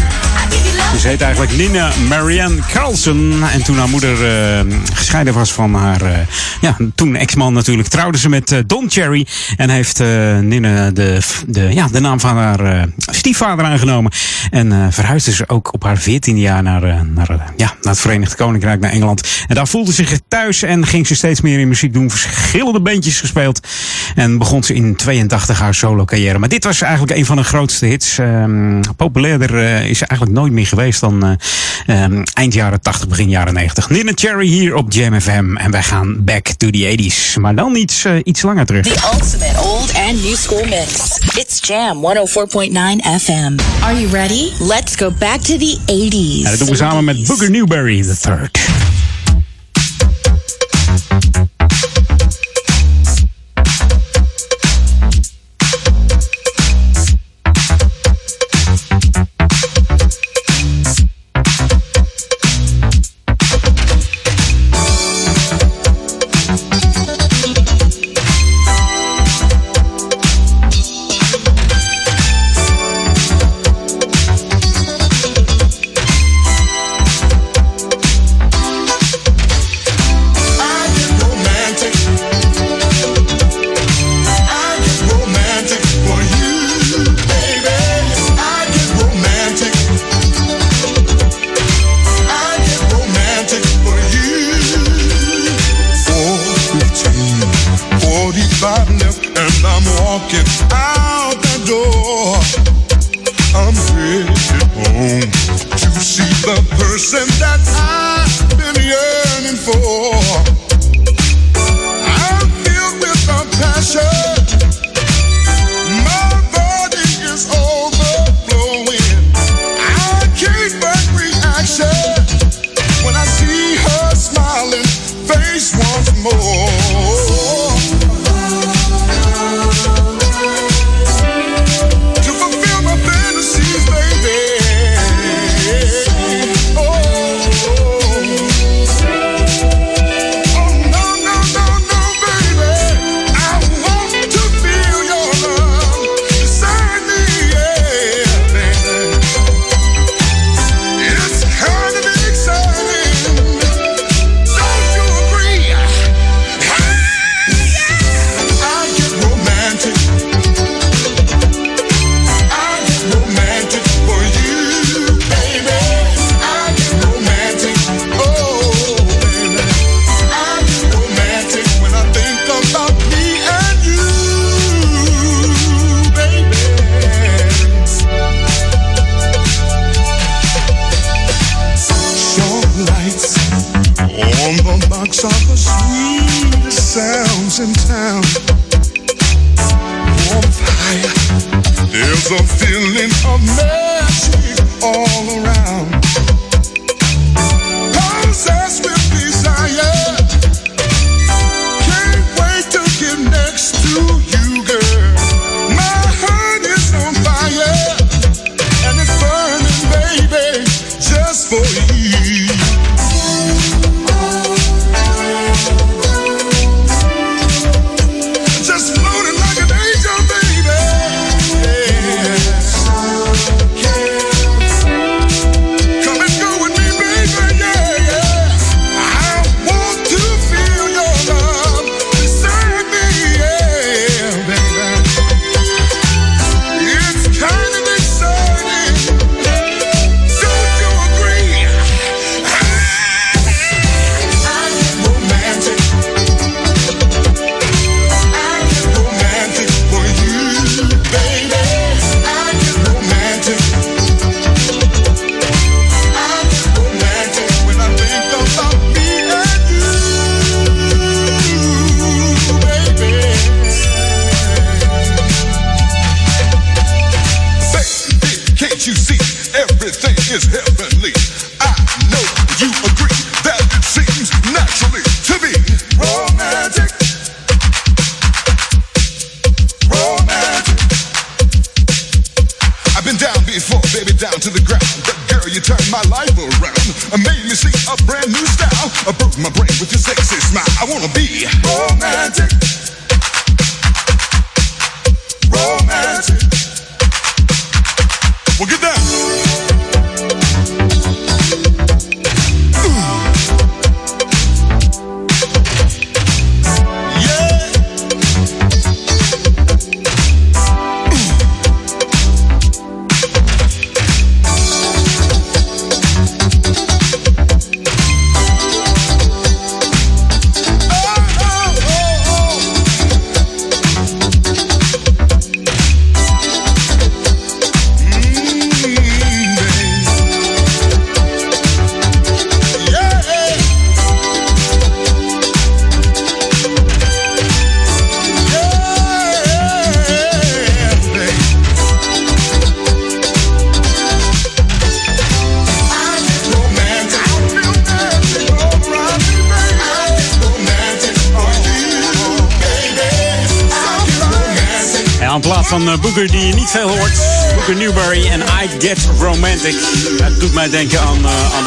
[1.00, 3.42] Ze heet eigenlijk Nina Marianne Carlson.
[3.52, 4.60] En toen haar moeder eh,
[4.94, 6.18] gescheiden was van haar eh,
[6.60, 9.26] ja, toen ex-man natuurlijk, trouwde ze met eh, Don Cherry.
[9.56, 9.98] En heeft
[10.40, 14.12] Nina de, de, ja, de naam van haar stiefvader aangenomen.
[14.50, 18.80] En verhuisde ze ook op haar 14 jaar naar, naar, ja, naar het Verenigd Koninkrijk,
[18.80, 19.44] naar Engeland.
[19.46, 22.10] En daar voelde ze zich thuis en ging ze steeds meer in muziek doen.
[22.10, 23.68] Verschillende bandjes gespeeld.
[24.14, 26.38] En begon ze in 82 haar solo carrière.
[26.38, 28.18] Maar dit was eigenlijk een van de grootste hits.
[28.18, 31.38] Ehm, populairder is ze eigenlijk nooit nooit meer geweest dan
[31.86, 33.90] um, eind jaren 80, begin jaren 90.
[33.90, 35.56] Nina Cherry hier op Jam FM.
[35.56, 37.40] En wij gaan back to the 80s.
[37.40, 38.86] Maar dan iets, eh, iets langer terug.
[38.86, 41.18] The ultimate old and new school mix.
[41.36, 43.58] It's Jam 104.9 FM.
[43.82, 44.50] Are you ready?
[44.58, 46.42] Let's go back to the 80s.
[46.42, 48.50] Ja, dat doen we samen met Booker Newberry III.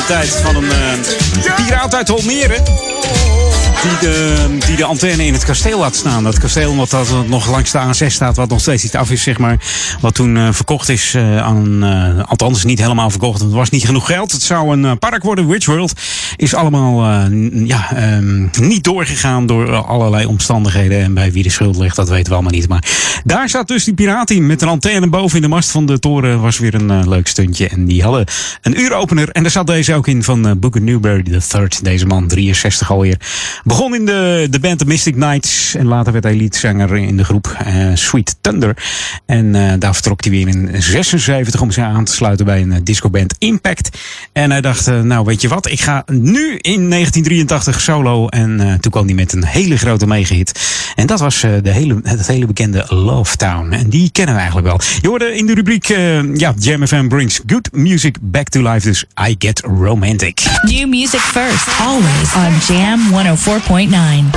[0.08, 5.80] tijd van een uh, piraat uit Holmeren Die de, die de, antenne in het kasteel
[5.80, 6.24] laat staan.
[6.24, 9.24] Dat kasteel wat dat nog langs de A6 staat, wat nog steeds iets af is,
[9.24, 9.58] zeg maar.
[10.00, 13.70] Wat toen eh, verkocht is eh, aan, uh, althans niet helemaal verkocht, want het was
[13.70, 14.32] niet genoeg geld.
[14.32, 16.02] Het zou een park worden, Witchworld World.
[16.36, 17.22] Is allemaal
[17.52, 21.02] ja, ehm, niet doorgegaan door allerlei omstandigheden.
[21.02, 22.68] En bij wie de schuld ligt, dat weten we allemaal niet.
[22.68, 22.84] Maar
[23.28, 26.00] daar zat dus die piraat in met een antenne boven in de mast van de
[26.00, 26.42] toren.
[26.42, 27.68] Was weer een eh, leuk stuntje.
[27.68, 28.26] En die hadden
[28.62, 29.30] een uuropener.
[29.30, 31.68] En daar zat deze ook in van uh, Booker Newberry III.
[31.82, 33.18] Deze man, 63 alweer.
[33.64, 35.76] Begon in de, de band The Mystic Knights.
[35.76, 38.78] En later werd hij leadzanger in de groep eh, Sweet Thunder.
[39.26, 43.36] En daar vertrok hij weer in 76 om zich aan te sluiten bij een discoband
[43.38, 43.98] Impact.
[44.32, 48.28] En hij dacht, nou weet je wat, ik ga nu in 1983 solo.
[48.28, 50.60] En toen kwam hij met een hele grote megahit.
[50.96, 53.17] En dat was de hele, het hele bekende Love.
[53.26, 53.72] Town.
[53.72, 54.80] En die kennen we eigenlijk wel.
[55.02, 58.88] Je hoorde in de rubriek, eh, ja, Jam FM brings good music back to life.
[58.88, 60.44] Dus I Get Romantic.
[60.62, 64.30] New music first, always on Jam 104.9.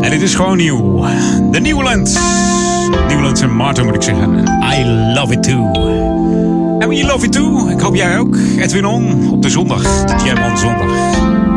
[0.00, 1.06] En dit is gewoon nieuw.
[1.52, 2.18] The Newlands.
[3.08, 4.44] Newlands en Martin moet ik zeggen.
[4.72, 4.84] I
[5.14, 5.72] love it too.
[6.78, 7.68] En we love it too.
[7.68, 8.36] Ik hoop jij ook.
[8.58, 9.82] Edwin On op de zondag.
[10.04, 11.55] De Jam on zondag.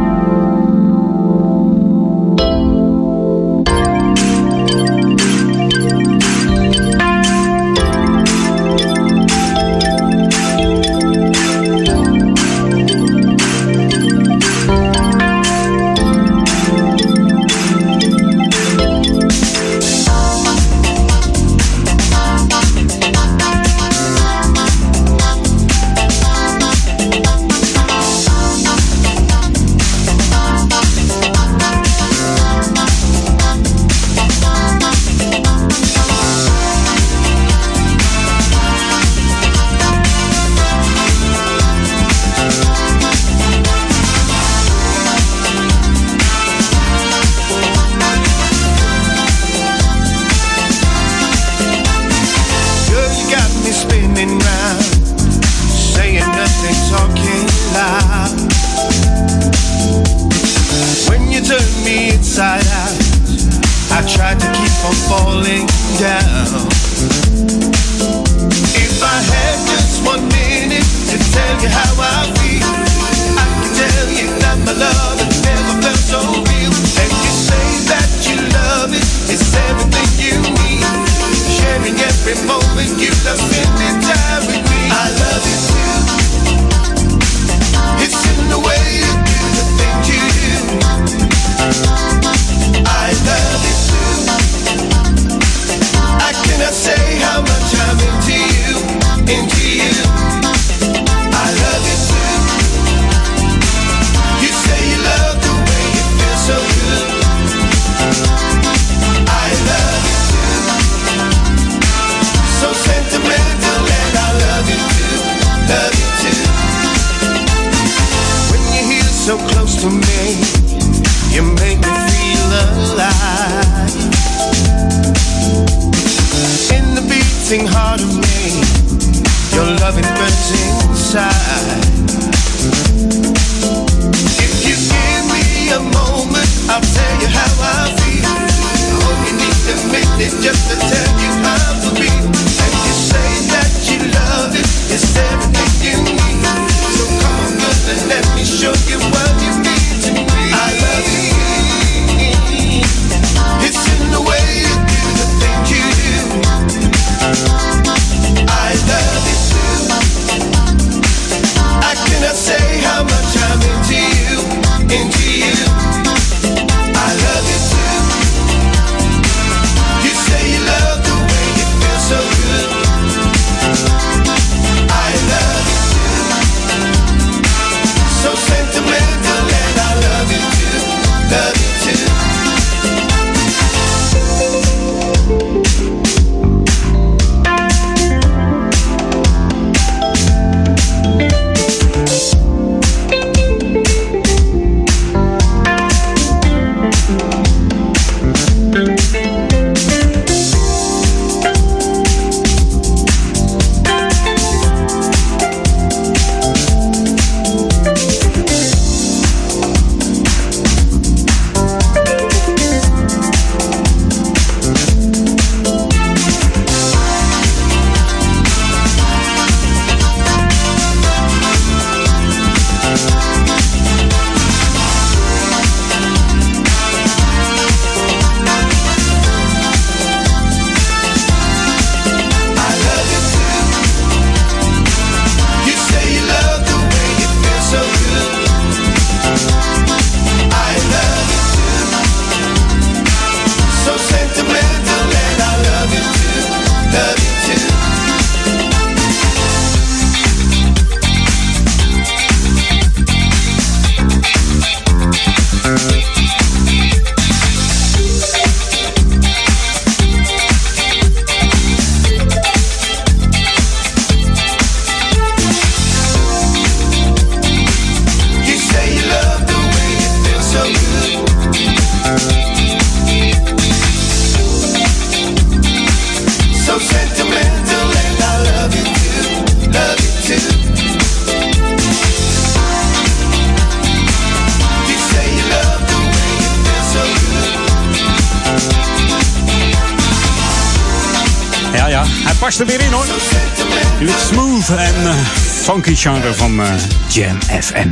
[292.60, 293.06] Er weer in hoor.
[293.06, 295.16] Het smooth en eh,
[295.62, 296.68] funky genre van eh,
[297.08, 297.90] Jam FM.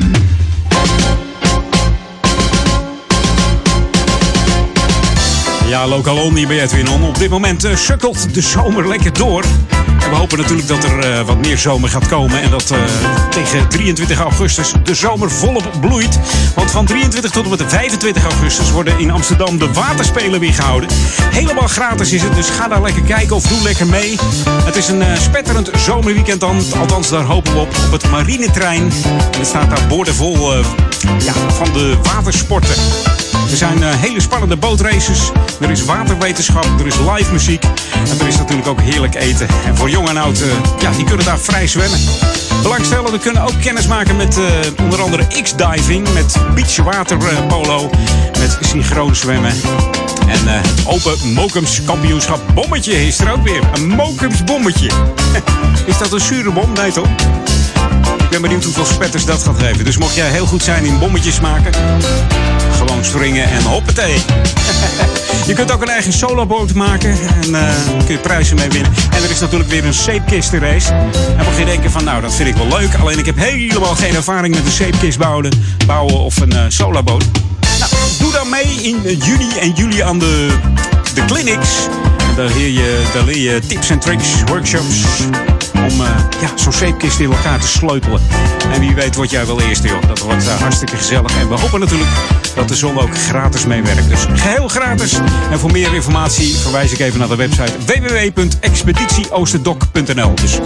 [5.68, 7.03] Ja, lokaal on hier bij Edwin On.
[7.03, 9.44] Op dit moment eh, sukkelt de zomer lekker door.
[10.10, 12.42] We hopen natuurlijk dat er eh, wat meer zomer gaat komen.
[12.42, 12.80] En dat eh,
[13.30, 16.20] tegen 23 augustus de zomer volop bloeit.
[16.56, 20.90] Want van 23 tot en met 25 augustus worden in Amsterdam de waterspelen weer gehouden.
[21.32, 24.18] Helemaal gratis is het, dus ga daar lekker kijken of doe lekker mee.
[24.64, 26.62] Het is een eh, spetterend zomerweekend dan.
[26.80, 27.76] Althans, daar hopen we op.
[27.86, 28.92] Op het marinetrein.
[29.32, 30.56] En er staat daar boordevol
[31.20, 32.76] ja, van de watersporten.
[33.52, 35.32] Er zijn hele spannende bootraces.
[35.62, 37.64] Er is waterwetenschap, er is live muziek.
[38.06, 39.48] En er is natuurlijk ook heerlijk eten.
[39.65, 40.48] En voor jong en oud, eh,
[40.80, 41.99] ja, die kunnen daar vrij zwemmen.
[42.61, 47.90] Belangstellenden kunnen ook kennis maken met eh, onder andere X-diving, met beachwaterpolo,
[48.40, 49.52] met synchroon zwemmen.
[50.28, 53.61] En eh, het Open Mokums kampioenschap bommetje is er ook weer.
[53.74, 54.91] Een Mokums bommetje.
[55.86, 56.74] is dat een zure bom?
[56.74, 57.07] Nee toch?
[58.19, 59.86] Ik ben benieuwd hoeveel spetters dat gaat geven.
[59.86, 61.72] Dus mocht jij heel goed zijn in bommetjes maken,
[62.78, 64.14] gewoon springen en hoppatee.
[65.48, 67.74] je kunt ook een eigen soloboot maken en eh
[68.06, 68.91] kun je prijzen mee winnen.
[69.12, 70.94] En er is natuurlijk weer een zeepkistenrace.
[71.38, 72.95] En mocht je denken van nou, dat vind ik wel leuk.
[72.99, 75.52] Alleen ik heb helemaal geen ervaring met een zeepkist bouwen,
[75.86, 77.26] bouwen of een eh soloboot.
[77.80, 80.48] Nou, doe dan mee in eh, juni en juli aan de,
[81.14, 81.70] de clinics.
[82.36, 85.06] Daar je, daar leer je tips en tricks, workshops
[85.92, 86.08] om eh,
[86.42, 88.22] ja, zo'n zeepkist in elkaar te sleutelen.
[88.74, 90.02] En wie weet word jij wel eerste, joh.
[90.08, 91.40] Dat wordt eh, hartstikke gezellig.
[91.40, 92.10] En we hopen natuurlijk
[92.56, 94.10] dat de zon ook gratis meewerkt.
[94.10, 95.14] Dus geheel gratis.
[95.52, 100.36] En voor meer informatie verwijs ik even naar de website www.expeditieoosterdoc.nl.
[100.36, 100.60] Dus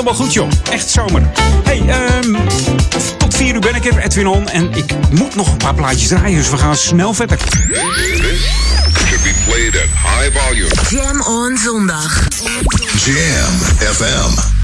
[0.00, 0.48] helemaal goed, joh.
[0.70, 1.22] Echt zomer.
[1.64, 2.36] Hey, ehm,
[3.18, 4.48] tot vier uur ben ik er, Edwin On.
[4.48, 7.36] En ik moet nog een paar plaatjes draaien, dus we gaan snel verder.
[7.38, 8.40] This
[9.06, 10.70] should be played at high volume.
[10.88, 12.28] Jam on zondag.
[13.04, 13.58] Jam
[13.92, 14.58] FM.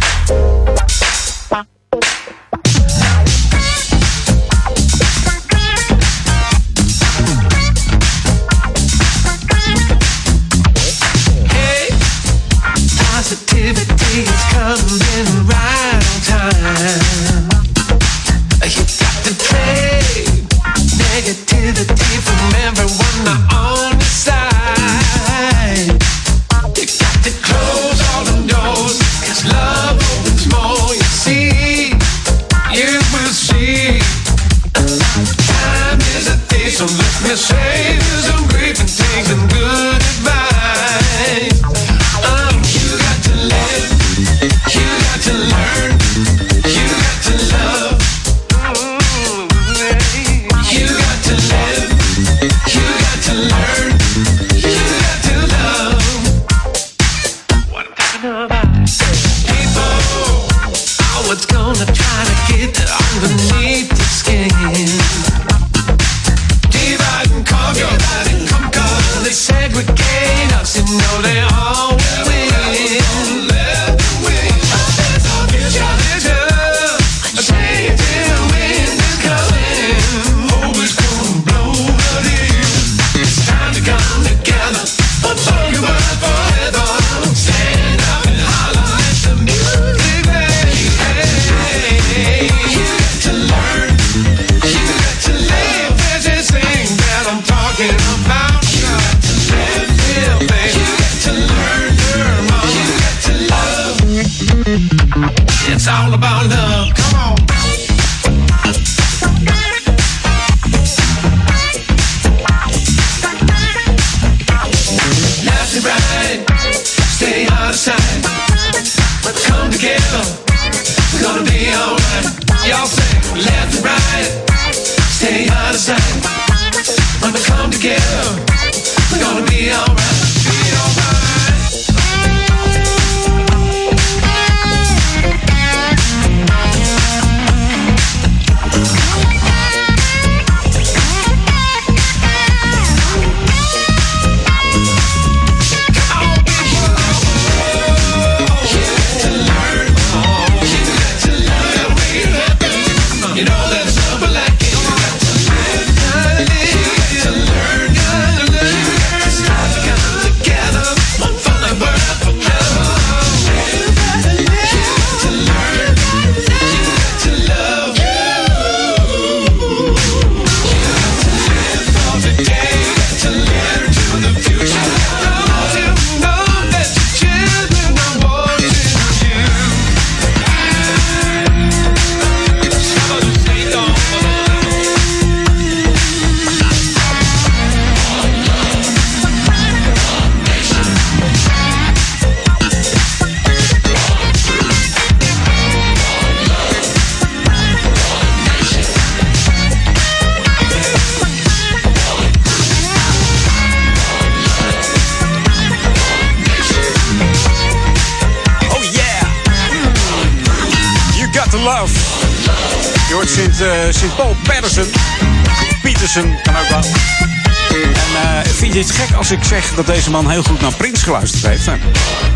[219.77, 221.69] Dat deze man heel goed naar Prins geluisterd heeft?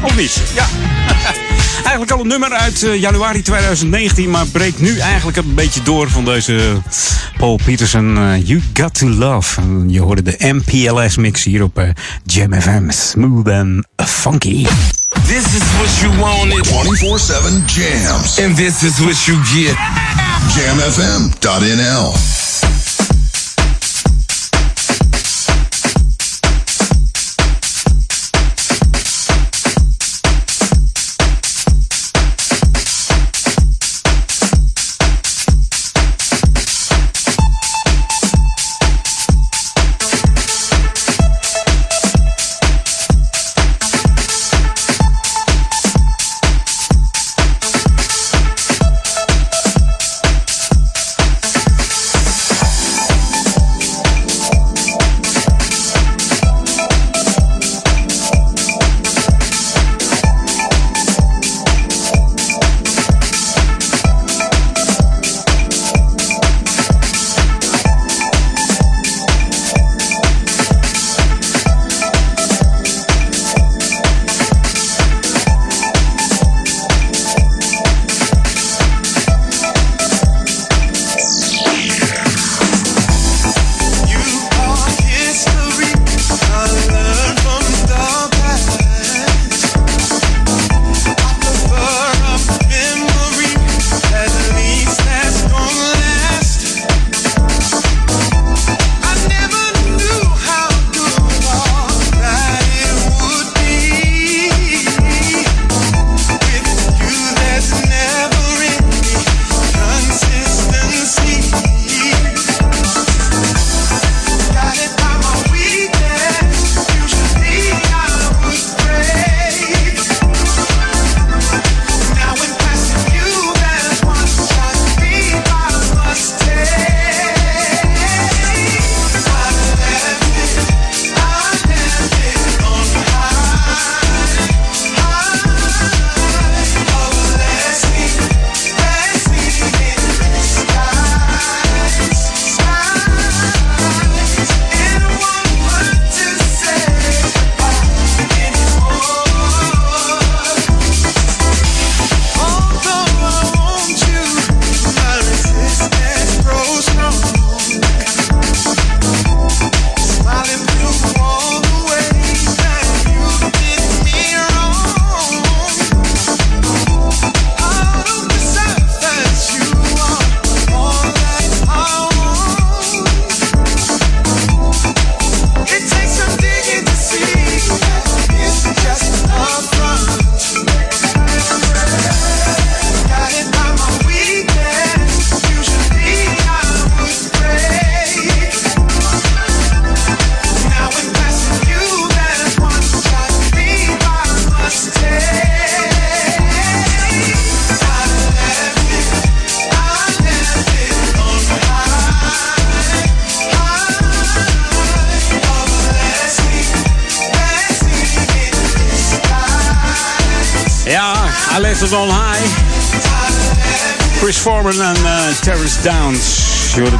[0.02, 0.42] Of niet?
[0.54, 0.66] Ja.
[1.80, 6.10] eigenlijk al een nummer uit eh, januari 2019, maar breekt nu eigenlijk een beetje door
[6.10, 6.72] van deze
[7.36, 8.16] Paul Peterson.
[8.16, 9.60] eh, you Got To Love.
[9.60, 11.88] En je hoorde de MPLS mix hier op eh,
[12.24, 12.90] Jam FM.
[12.90, 14.66] Smooth and funky.
[15.26, 16.66] This is what you wanted.
[16.66, 18.40] 24-7 jams.
[18.40, 19.76] And this is what you get.
[20.54, 22.39] Jamfm.nl.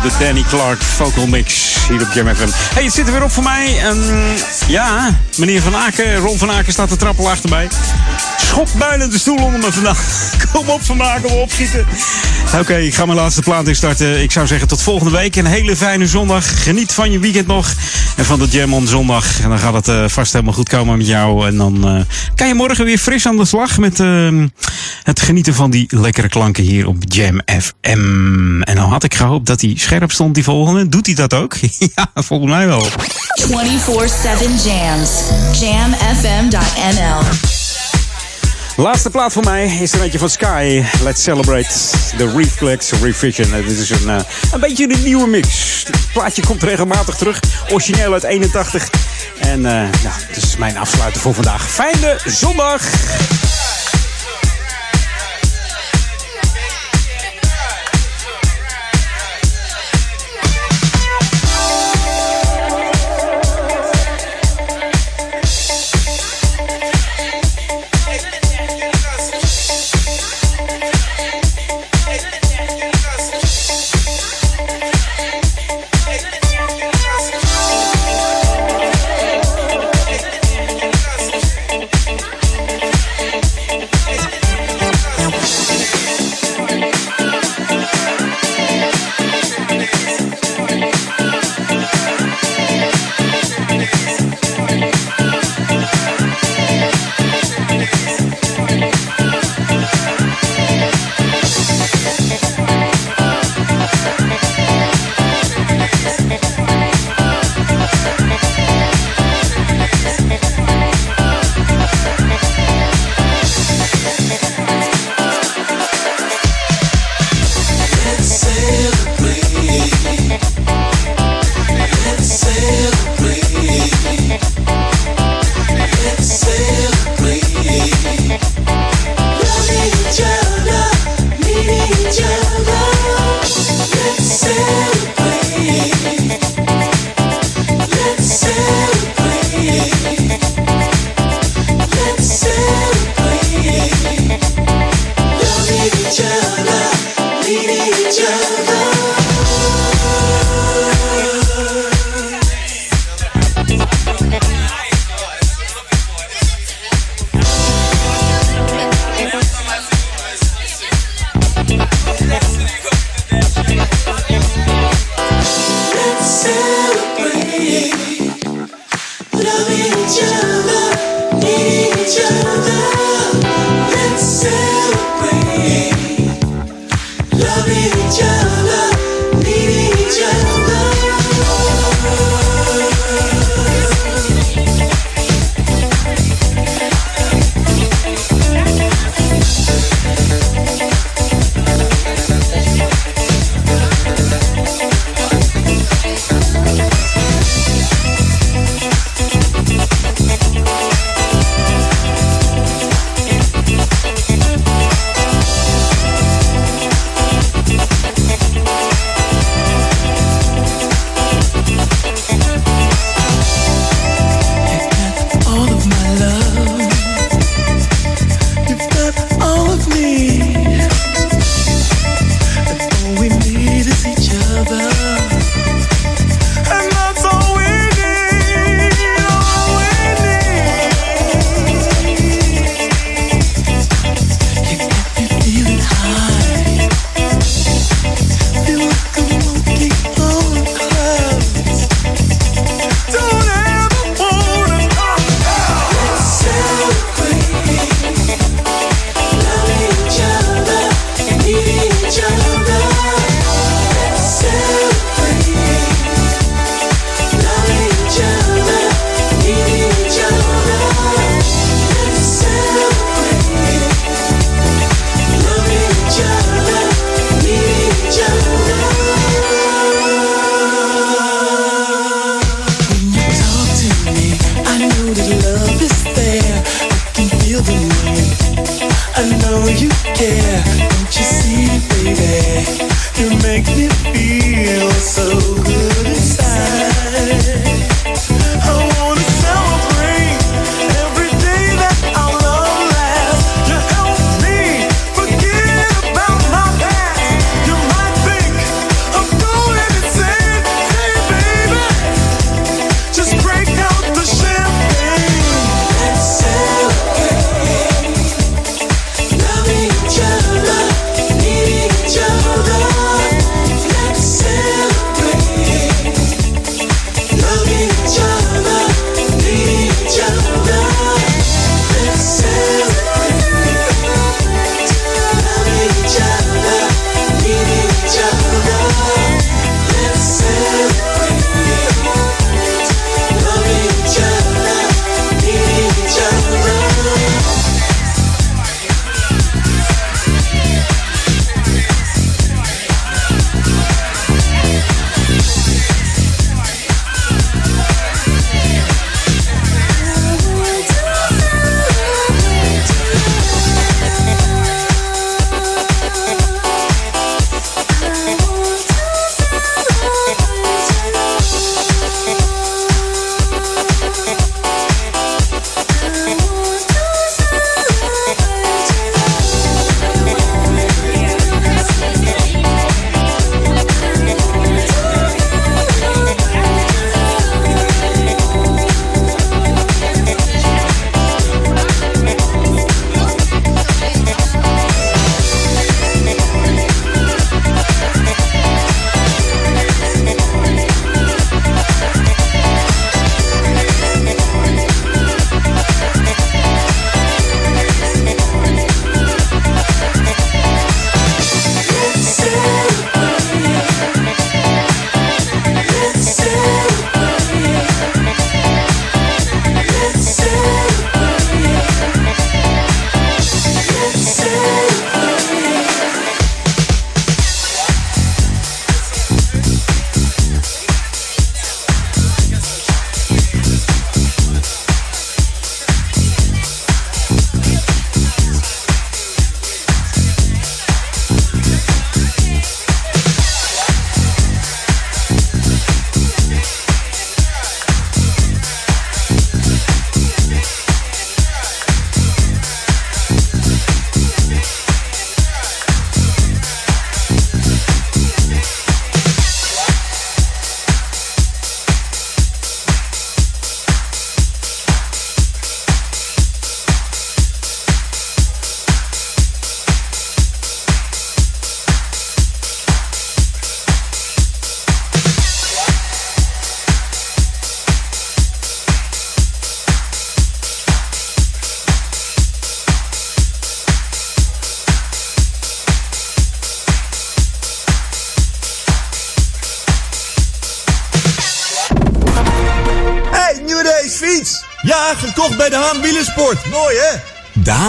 [0.03, 2.49] de Danny Clark vocal mix hier op Jam FM.
[2.75, 3.79] Hey, het zit er weer op voor mij.
[3.79, 3.99] En,
[4.69, 7.69] ja, meneer Van Aken, Ron Van Aken staat te trappelen achterbij.
[8.39, 10.01] Schop bijna de stoel onder me vandaag.
[10.53, 11.87] Kom op vandaag, kom opschieten.
[12.59, 14.23] Oké, ik ga mijn laatste plaat instarten.
[14.23, 15.37] Ik zou zeggen tot volgende week.
[15.37, 16.63] Een hele fijne zondag.
[16.63, 17.75] Geniet van je weekend nog.
[18.17, 19.41] En van de Jam on zondag.
[19.41, 21.47] En dan gaat het eh, vast helemaal goed komen met jou.
[21.47, 22.01] En dan eh,
[22.35, 24.07] kan je morgen weer fris aan de slag met eh,
[25.03, 28.63] het genieten van die lekkere klanken hier op Jam FM.
[28.63, 30.89] En dan had ik gehoopt dat hij scherp stond, die volgende.
[30.89, 31.57] Doet hij dat ook?
[31.95, 32.85] ja, volgens mij wel.
[32.85, 32.87] 24-7
[34.65, 35.11] jams.
[35.61, 37.23] Jamfm.nl.
[38.77, 40.83] Laatste plaat voor mij is er eentje van Sky.
[41.03, 41.69] Let's celebrate
[42.17, 43.51] the Reflex Revision.
[43.51, 44.21] Dit is een, eh,
[44.53, 45.83] een beetje een nieuwe mix.
[45.87, 47.41] Het plaatje komt regelmatig terug.
[47.71, 48.91] Origineel uit 81.
[49.39, 51.71] En eh nou, het is mijn afsluiter voor vandaag.
[51.71, 53.50] Fijne zondag!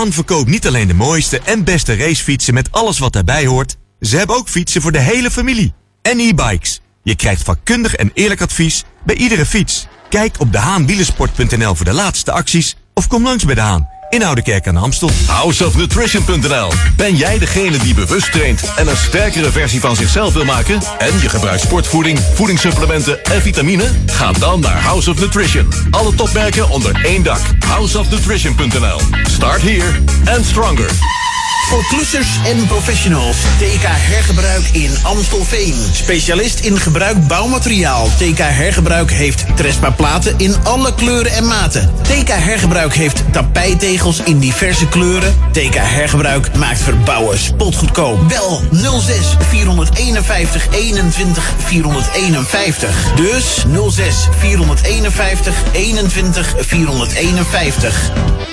[0.02, 3.76] Haan verkoopt niet alleen de mooiste en beste racefietsen met alles wat daarbij hoort.
[4.00, 5.74] Ze hebben ook fietsen voor de hele familie.
[6.02, 6.82] En e-bikes.
[7.04, 9.88] Je krijgt vakkundig en eerlijk advies bij iedere fiets.
[10.10, 14.68] Kijk op dehaanwielersport.nl voor de laatste acties of kom langs bij De Haan in Oudekerk
[14.68, 15.10] aan de Amstel.
[15.28, 20.82] Houseofnutrition.nl Ben jij degene die bewust traint en een sterkere versie van zichzelf wil maken?
[20.98, 23.88] En je gebruikt sportvoeding, voedingssupplementen en vitamine?
[24.06, 25.68] Ga dan naar House of Nutrition.
[25.92, 27.42] Alle topmerken onder één dak.
[27.66, 29.92] Houseofnutrition.nl Start here
[30.36, 30.90] and stronger.
[31.70, 33.38] Voor klussers en professionals.
[33.38, 35.76] TK Hergebruik in Amstelveen.
[35.94, 38.10] Specialist in gebruik bouwmateriaal.
[38.18, 41.94] TK Hergebruik heeft Trespa platen in alle kleuren en maten.
[42.02, 45.36] TK Hergebruik heeft tapijtegels in diverse kleuren.
[45.52, 48.28] TK Hergebruik maakt verbouwen spotgoedkoop.
[48.28, 48.62] Bel
[49.00, 53.14] 06 451 21 451.
[53.16, 58.51] Dus 06 451 21 451.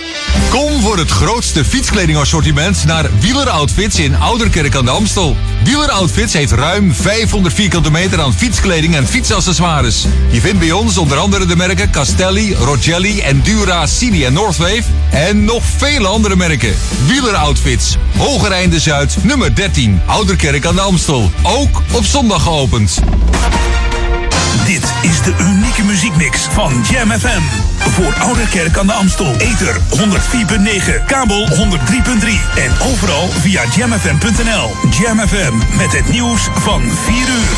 [0.50, 5.36] Kom voor het grootste fietskledingassortiment naar Wieler Outfits in Ouderkerk aan de Amstel.
[5.64, 10.06] Wieler Outfits heeft ruim 500 vierkante meter aan fietskleding en fietsaccessoires.
[10.30, 14.82] Je vindt bij ons onder andere de merken Castelli, Rogelli, Endura, Cini en Northwave.
[15.10, 16.74] En nog vele andere merken.
[17.06, 21.30] Wieler Outfits, Hogereinde Zuid, nummer 13, Ouderkerk aan de Amstel.
[21.42, 23.00] Ook op zondag geopend.
[24.66, 27.40] Dit is de unieke muziekmix van Jam FM.
[27.78, 29.34] Voor Ouderkerk aan de Amstel.
[29.36, 31.54] Ether 104.9, kabel 103.3
[32.56, 34.70] en overal via jamfm.nl.
[35.00, 37.56] Jam FM met het nieuws van 4 uur.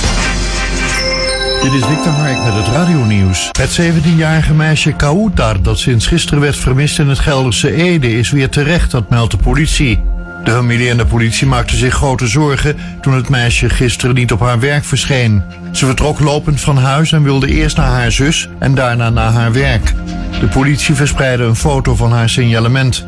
[1.63, 3.49] Dit is Victor Hark met het radionieuws.
[3.59, 8.49] Het 17-jarige meisje Kautar, dat sinds gisteren werd vermist in het Gelderse Ede, is weer
[8.49, 10.03] terecht, dat meldt de politie.
[10.45, 14.41] De familie en de politie maakten zich grote zorgen toen het meisje gisteren niet op
[14.41, 15.43] haar werk verscheen.
[15.73, 19.53] Ze vertrok lopend van huis en wilde eerst naar haar zus en daarna naar haar
[19.53, 19.95] werk.
[20.41, 23.07] De politie verspreidde een foto van haar signalement.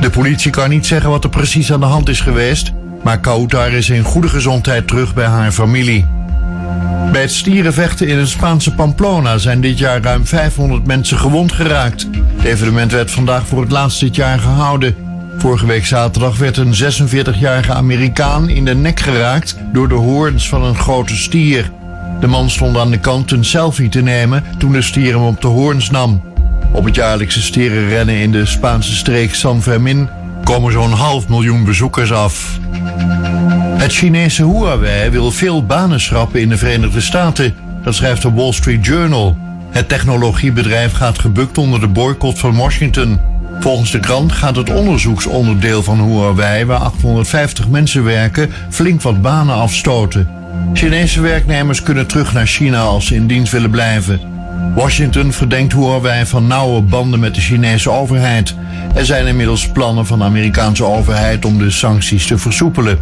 [0.00, 2.72] De politie kan niet zeggen wat er precies aan de hand is geweest,
[3.02, 6.06] maar Kautar is in goede gezondheid terug bij haar familie.
[7.12, 12.06] Bij het stierenvechten in het Spaanse Pamplona zijn dit jaar ruim 500 mensen gewond geraakt.
[12.36, 15.09] Het evenement werd vandaag voor het laatst dit jaar gehouden.
[15.40, 20.64] Vorige week zaterdag werd een 46-jarige Amerikaan in de nek geraakt door de hoorns van
[20.64, 21.70] een grote stier.
[22.20, 25.40] De man stond aan de kant een selfie te nemen toen de stier hem op
[25.40, 26.22] de hoorns nam.
[26.72, 30.08] Op het jaarlijkse stierenrennen in de Spaanse streek San Fermin
[30.44, 32.58] komen zo'n half miljoen bezoekers af.
[33.76, 37.54] Het Chinese Huawei wil veel banen schrappen in de Verenigde Staten.
[37.82, 39.36] Dat schrijft de Wall Street Journal.
[39.70, 43.29] Het technologiebedrijf gaat gebukt onder de boycott van Washington.
[43.60, 49.54] Volgens de krant gaat het onderzoeksonderdeel van Huawei, waar 850 mensen werken, flink wat banen
[49.54, 50.28] afstoten.
[50.72, 54.20] Chinese werknemers kunnen terug naar China als ze in dienst willen blijven.
[54.74, 58.54] Washington verdenkt Huawei van nauwe banden met de Chinese overheid.
[58.94, 62.98] Er zijn inmiddels plannen van de Amerikaanse overheid om de sancties te versoepelen.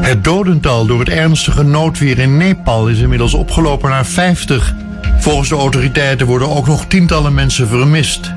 [0.00, 4.74] Het dodental door het ernstige noodweer in Nepal is inmiddels opgelopen naar 50.
[5.18, 8.32] Volgens de autoriteiten worden ook nog tientallen mensen vermist.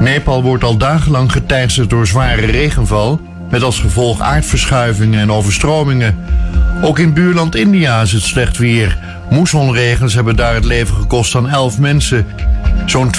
[0.00, 6.16] Nepal wordt al dagenlang geteisterd door zware regenval, met als gevolg aardverschuivingen en overstromingen.
[6.82, 8.98] Ook in buurland India is het slecht weer.
[9.30, 12.26] Moessonregens hebben daar het leven gekost aan 11 mensen.
[12.86, 13.10] Zo'n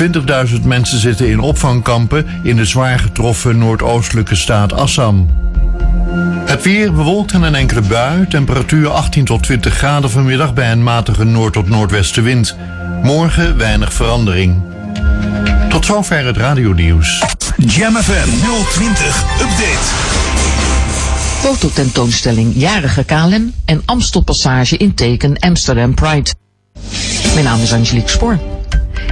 [0.47, 5.30] 20.000 mensen zitten in opvangkampen in de zwaar getroffen noordoostelijke staat Assam.
[6.45, 8.27] Het weer bewolkt en een enkele bui.
[8.27, 12.57] Temperatuur 18 tot 20 graden vanmiddag bij een matige noord- tot noordwestenwind.
[13.03, 14.61] Morgen weinig verandering.
[15.76, 17.23] Tot zover het radionieuws.
[17.57, 18.30] Jam FM
[18.72, 19.85] 020 Update.
[21.39, 26.34] Fototentoonstelling Jarige KLM en Amstelpassage in teken Amsterdam Pride.
[27.34, 28.39] Mijn naam is Angelique Spoor.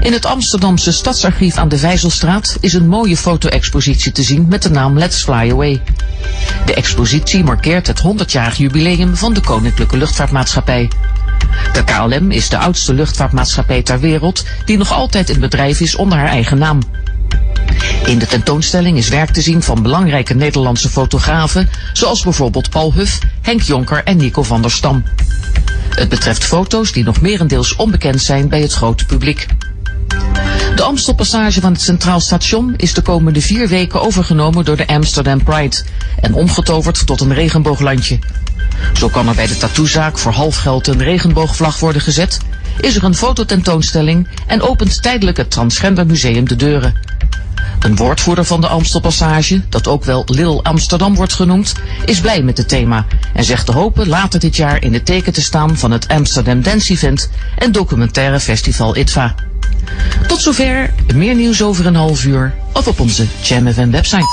[0.01, 4.69] In het Amsterdamse Stadsarchief aan de Vijzelstraat is een mooie foto-expositie te zien met de
[4.69, 5.81] naam Let's Fly Away.
[6.65, 10.89] De expositie markeert het 100-jarig jubileum van de Koninklijke Luchtvaartmaatschappij.
[11.73, 16.17] De KLM is de oudste luchtvaartmaatschappij ter wereld die nog altijd in bedrijf is onder
[16.17, 16.79] haar eigen naam.
[18.05, 23.19] In de tentoonstelling is werk te zien van belangrijke Nederlandse fotografen, zoals bijvoorbeeld Paul Huff,
[23.41, 25.03] Henk Jonker en Nico van der Stam.
[25.89, 29.47] Het betreft foto's die nog merendeels onbekend zijn bij het grote publiek.
[30.75, 35.43] De Amstelpassage van het Centraal Station is de komende vier weken overgenomen door de Amsterdam
[35.43, 35.75] Pride
[36.21, 38.19] en omgetoverd tot een regenbooglandje.
[38.93, 42.39] Zo kan er bij de tattoozaak voor half geld een regenboogvlag worden gezet,
[42.79, 46.93] is er een fototentoonstelling en opent tijdelijk het Transgender Museum de deuren.
[47.79, 51.73] Een woordvoerder van de Amstelpassage, dat ook wel Lil Amsterdam wordt genoemd,
[52.05, 55.33] is blij met het thema en zegt te hopen later dit jaar in het teken
[55.33, 59.35] te staan van het Amsterdam Dance Event en documentaire festival ITVA.
[60.27, 64.25] Tot zover, meer nieuws over een half uur of op onze Jam FM website.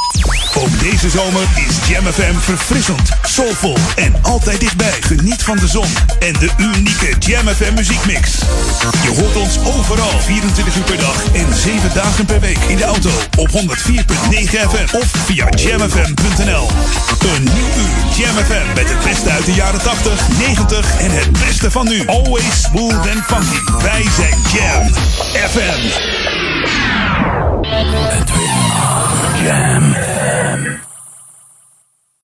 [0.54, 4.92] Ook deze zomer is Jam FM verfrissend, soulvol en altijd dichtbij.
[5.00, 8.38] Geniet van de zon en de unieke Jam FM muziekmix.
[9.02, 12.84] Je hoort ons overal 24 uur per dag en 7 dagen per week in de
[12.84, 13.54] auto op 104.9
[14.44, 16.68] FM of via jamfm.nl.
[17.34, 21.32] Een nieuw uur Jam FM met het beste uit de jaren 80, 90 en het
[21.32, 22.06] beste van nu.
[22.06, 23.82] Always smooth and funky.
[23.82, 24.92] Wij zijn Jam
[25.40, 25.80] FM.
[29.42, 30.89] Jam.